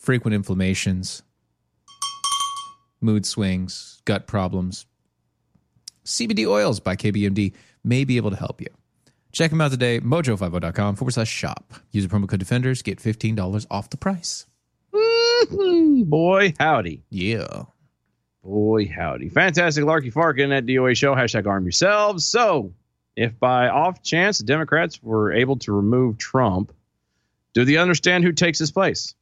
[0.00, 1.22] frequent inflammations,
[3.00, 4.86] mood swings, gut problems,
[6.04, 7.52] CBD oils by KBMD
[7.84, 8.66] may be able to help you.
[9.32, 11.74] Check them out today, mojo50.com forward slash shop.
[11.92, 14.46] Use the promo code Defenders, get $15 off the price.
[14.92, 17.02] Mhm, Boy, howdy.
[17.10, 17.64] Yeah.
[18.42, 19.28] Boy, howdy.
[19.28, 21.14] Fantastic Larky Farkin at DOA Show.
[21.14, 22.24] Hashtag arm yourselves.
[22.26, 22.72] So,
[23.14, 26.72] if by off chance the Democrats were able to remove Trump,
[27.52, 29.14] do they understand who takes his place?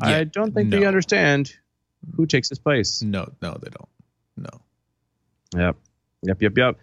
[0.00, 1.54] I don't think they understand
[2.16, 3.02] who takes his place.
[3.02, 3.88] No, no, they don't.
[4.36, 4.60] No.
[5.56, 5.76] Yep.
[6.22, 6.78] Yep, yep, yep.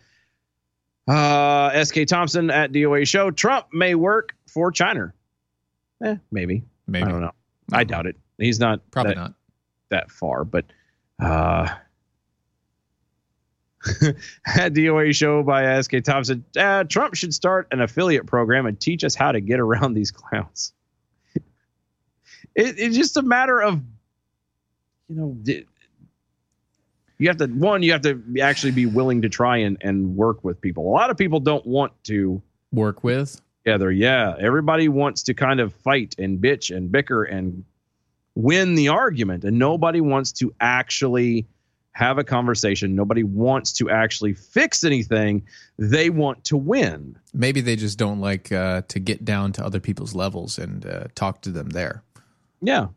[1.07, 3.32] Uh, SK Thompson at DOA Show.
[3.32, 5.13] Trump may work for China.
[6.03, 6.63] Eh, maybe.
[6.88, 7.05] Maybe.
[7.05, 7.34] I don't know.
[7.72, 8.18] I doubt it.
[8.38, 9.34] He's not Probably that, not.
[9.89, 10.66] that far, but
[11.20, 11.70] uh
[14.45, 19.03] at DOA show by SK Thompson, uh, Trump should start an affiliate program and teach
[19.03, 20.74] us how to get around these clowns.
[22.56, 23.82] It, it's just a matter of,
[25.08, 25.38] you know,
[27.18, 30.43] you have to one, you have to actually be willing to try and, and work
[30.43, 30.88] with people.
[30.88, 32.41] A lot of people don't want to
[32.72, 33.41] Work with?
[33.64, 33.91] together.
[33.91, 37.64] Yeah, everybody wants to kind of fight and bitch and bicker and
[38.36, 41.47] win the argument, and nobody wants to actually
[41.93, 42.93] have a conversation.
[42.93, 45.43] Nobody wants to actually fix anything.
[45.80, 47.18] They want to win.
[47.34, 51.06] Maybe they just don't like uh, to get down to other people's levels and uh,
[51.16, 52.03] talk to them there.
[52.62, 52.88] Yeah.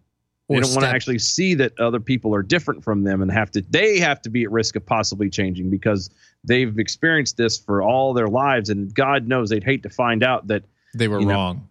[0.48, 3.50] They don't want to actually see that other people are different from them and have
[3.50, 6.09] to they have to be at risk of possibly changing because
[6.42, 10.46] they've experienced this for all their lives and God knows they'd hate to find out
[10.46, 11.68] that They were You know, wrong.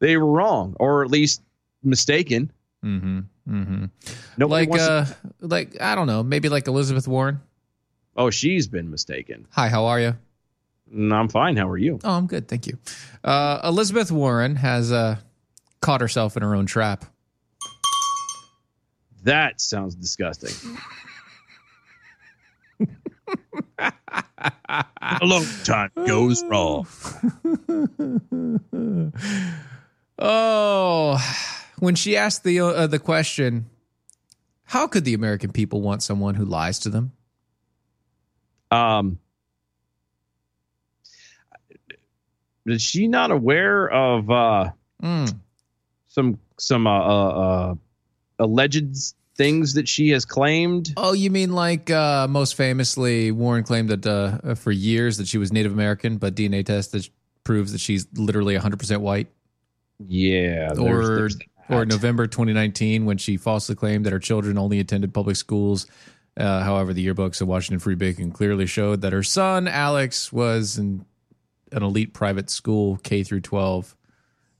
[0.00, 1.40] they were wrong or at least
[1.82, 2.52] mistaken.
[2.84, 3.20] Mm-hmm.
[3.48, 3.84] Mm-hmm.
[4.36, 5.06] Nobody Like, wants to- uh,
[5.40, 7.40] like I don't know, maybe like Elizabeth Warren.
[8.16, 9.46] oh, she's been mistaken.
[9.52, 10.14] Hi, how are you?
[10.94, 11.56] Mm, I'm fine.
[11.56, 11.98] How are you?
[12.04, 12.76] Oh, I'm good, thank you.
[13.24, 15.16] Uh, Elizabeth Warren has uh,
[15.80, 17.06] caught herself in her own trap.
[19.24, 20.54] That sounds disgusting.
[23.78, 26.86] A long time goes wrong.
[30.22, 31.18] Oh,
[31.78, 33.70] when she asked the uh, the question,
[34.64, 37.12] how could the American people want someone who lies to them?
[38.70, 39.18] Um,
[42.66, 44.70] is she not aware of uh,
[45.02, 45.34] Mm.
[46.08, 47.74] some some uh, uh, uh,
[48.40, 50.92] alleged things that she has claimed?
[50.96, 55.38] Oh, you mean like uh, most famously, Warren claimed that uh, for years that she
[55.38, 57.08] was Native American, but DNA test that
[57.44, 59.28] proves that she's literally 100% white.
[60.06, 61.38] Yeah, there's- or there's
[61.68, 61.84] or.
[61.86, 65.86] November 2019 when she falsely claimed that her children only attended public schools.
[66.36, 70.78] Uh, however, the yearbooks of Washington Free Beacon clearly showed that her son Alex was
[70.78, 71.04] in
[71.72, 73.94] an elite private school K through 12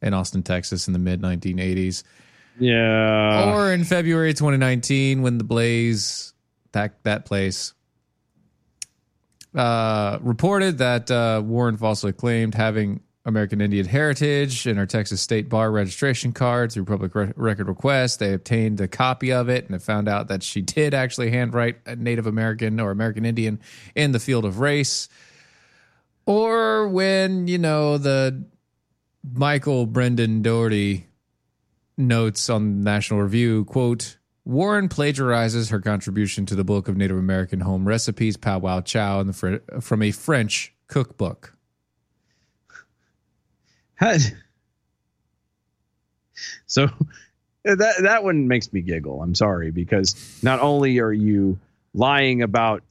[0.02, 2.02] in Austin, Texas, in the mid 1980s.
[2.60, 6.34] Yeah, or in February 2019 when the Blaze
[6.72, 7.74] that that place
[9.54, 15.48] uh, reported that uh, Warren falsely claimed having American Indian heritage in her Texas state
[15.48, 18.18] bar registration card through public re- record request.
[18.18, 21.98] They obtained a copy of it and it found out that she did actually handwrite
[21.98, 23.60] Native American or American Indian
[23.94, 25.08] in the field of race.
[26.26, 28.44] Or when, you know, the
[29.34, 31.06] Michael Brendan Dougherty
[32.08, 37.60] notes on National Review, quote, Warren plagiarizes her contribution to the book of Native American
[37.60, 41.56] home recipes, Pow Wow Chow, fr- from a French cookbook.
[46.66, 46.88] so
[47.64, 49.22] that that one makes me giggle.
[49.22, 51.58] I'm sorry because not only are you
[51.94, 52.82] lying about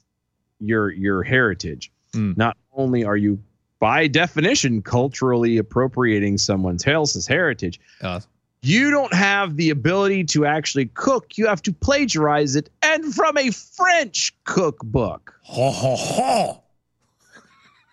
[0.59, 2.35] your your heritage, Mm.
[2.37, 3.39] not only are you
[3.79, 8.19] by definition culturally appropriating someone's else's heritage, Uh,
[8.61, 11.37] you don't have the ability to actually cook.
[11.37, 15.33] You have to plagiarize it and from a French cookbook.
[15.43, 16.63] ho, ho, ho.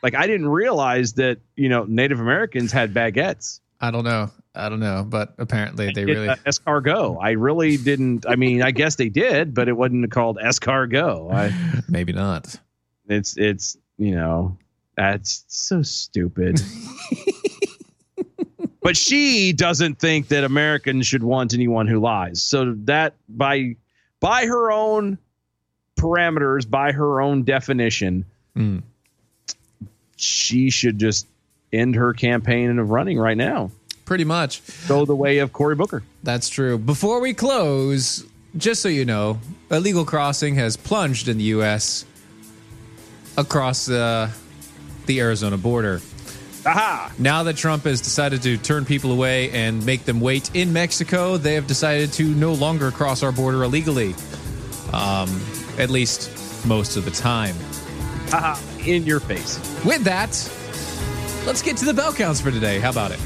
[0.03, 3.61] Like I didn't realize that, you know, Native Americans had baguettes.
[3.81, 4.31] I don't know.
[4.55, 6.29] I don't know, but apparently they really.
[6.29, 7.19] uh, escargot.
[7.21, 8.25] I really didn't.
[8.27, 11.33] I mean, I guess they did, but it wasn't called escargot.
[11.33, 12.59] I, Maybe not.
[13.07, 14.57] it's it's you know
[14.97, 16.61] that's so stupid.
[18.87, 22.41] but she doesn't think that Americans should want anyone who lies.
[22.41, 23.75] So that by
[24.21, 25.19] by her own
[25.99, 28.25] parameters, by her own definition,
[28.57, 28.83] Mm.
[30.15, 31.27] she should just
[31.73, 33.73] end her campaign of running right now.
[34.05, 34.63] Pretty much.
[34.87, 36.05] Go the way of Cory Booker.
[36.23, 36.79] That's true.
[36.79, 38.25] Before we close,
[38.57, 42.05] just so you know, illegal crossing has plunged in the U.S.
[43.37, 44.31] across uh,
[45.07, 46.01] the Arizona border.
[46.67, 47.13] Aha!
[47.19, 51.37] Now that Trump has decided to turn people away and make them wait in Mexico,
[51.37, 54.15] they have decided to no longer cross our border illegally.
[54.93, 55.29] Um,
[55.79, 57.55] at least most of the time.
[58.33, 58.61] Aha!
[58.85, 59.59] In your face.
[59.85, 60.31] With that,
[61.47, 62.81] let's get to the bell counts for today.
[62.81, 63.21] How about it?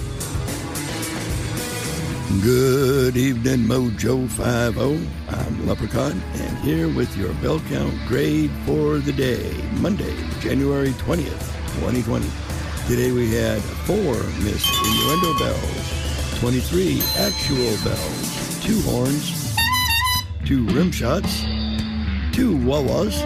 [2.43, 5.09] Good evening, Mojo 50.
[5.30, 11.80] I'm Leprechaun, and here with your bell count grade for the day, Monday, January 20th,
[11.80, 12.49] 2020.
[12.86, 19.54] Today we had four Miss Innuendo bells, 23 actual bells, two horns,
[20.44, 21.42] two rim shots,
[22.32, 23.22] two wah-wahs,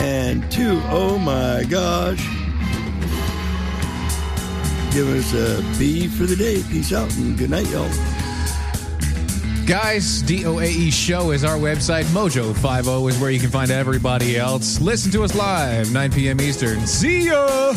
[0.00, 2.24] and two oh my gosh.
[4.92, 6.62] Give us a B for the day.
[6.70, 7.90] Peace out and good night, y'all.
[9.66, 12.04] Guys, DOAE Show is our website.
[12.04, 14.80] Mojo50 is where you can find everybody else.
[14.80, 16.40] Listen to us live, 9 p.m.
[16.40, 16.86] Eastern.
[16.86, 17.74] See ya!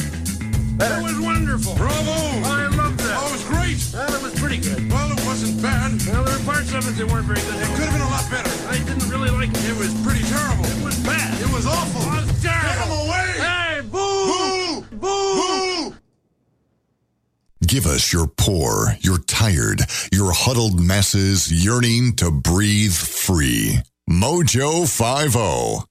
[0.82, 1.76] That was wonderful.
[1.76, 2.10] Bravo!
[2.42, 3.14] I loved that.
[3.22, 3.78] Oh, it was great.
[3.94, 4.90] Well, it was pretty good.
[4.90, 5.94] Well, it wasn't bad.
[6.10, 7.54] Well, there were parts of it that weren't very good.
[7.54, 8.50] It could have been a lot better.
[8.66, 9.62] I didn't really like it.
[9.70, 10.66] It was pretty terrible.
[10.66, 11.38] It was bad.
[11.38, 12.02] It was awful.
[12.02, 12.66] It was terrible.
[12.66, 13.30] Get him away!
[13.46, 14.82] Hey, boo!
[14.98, 15.92] Boo!
[15.92, 15.96] Boo!
[17.62, 23.78] Give us your poor, your tired, your huddled masses yearning to breathe free.
[24.10, 25.91] Mojo 50.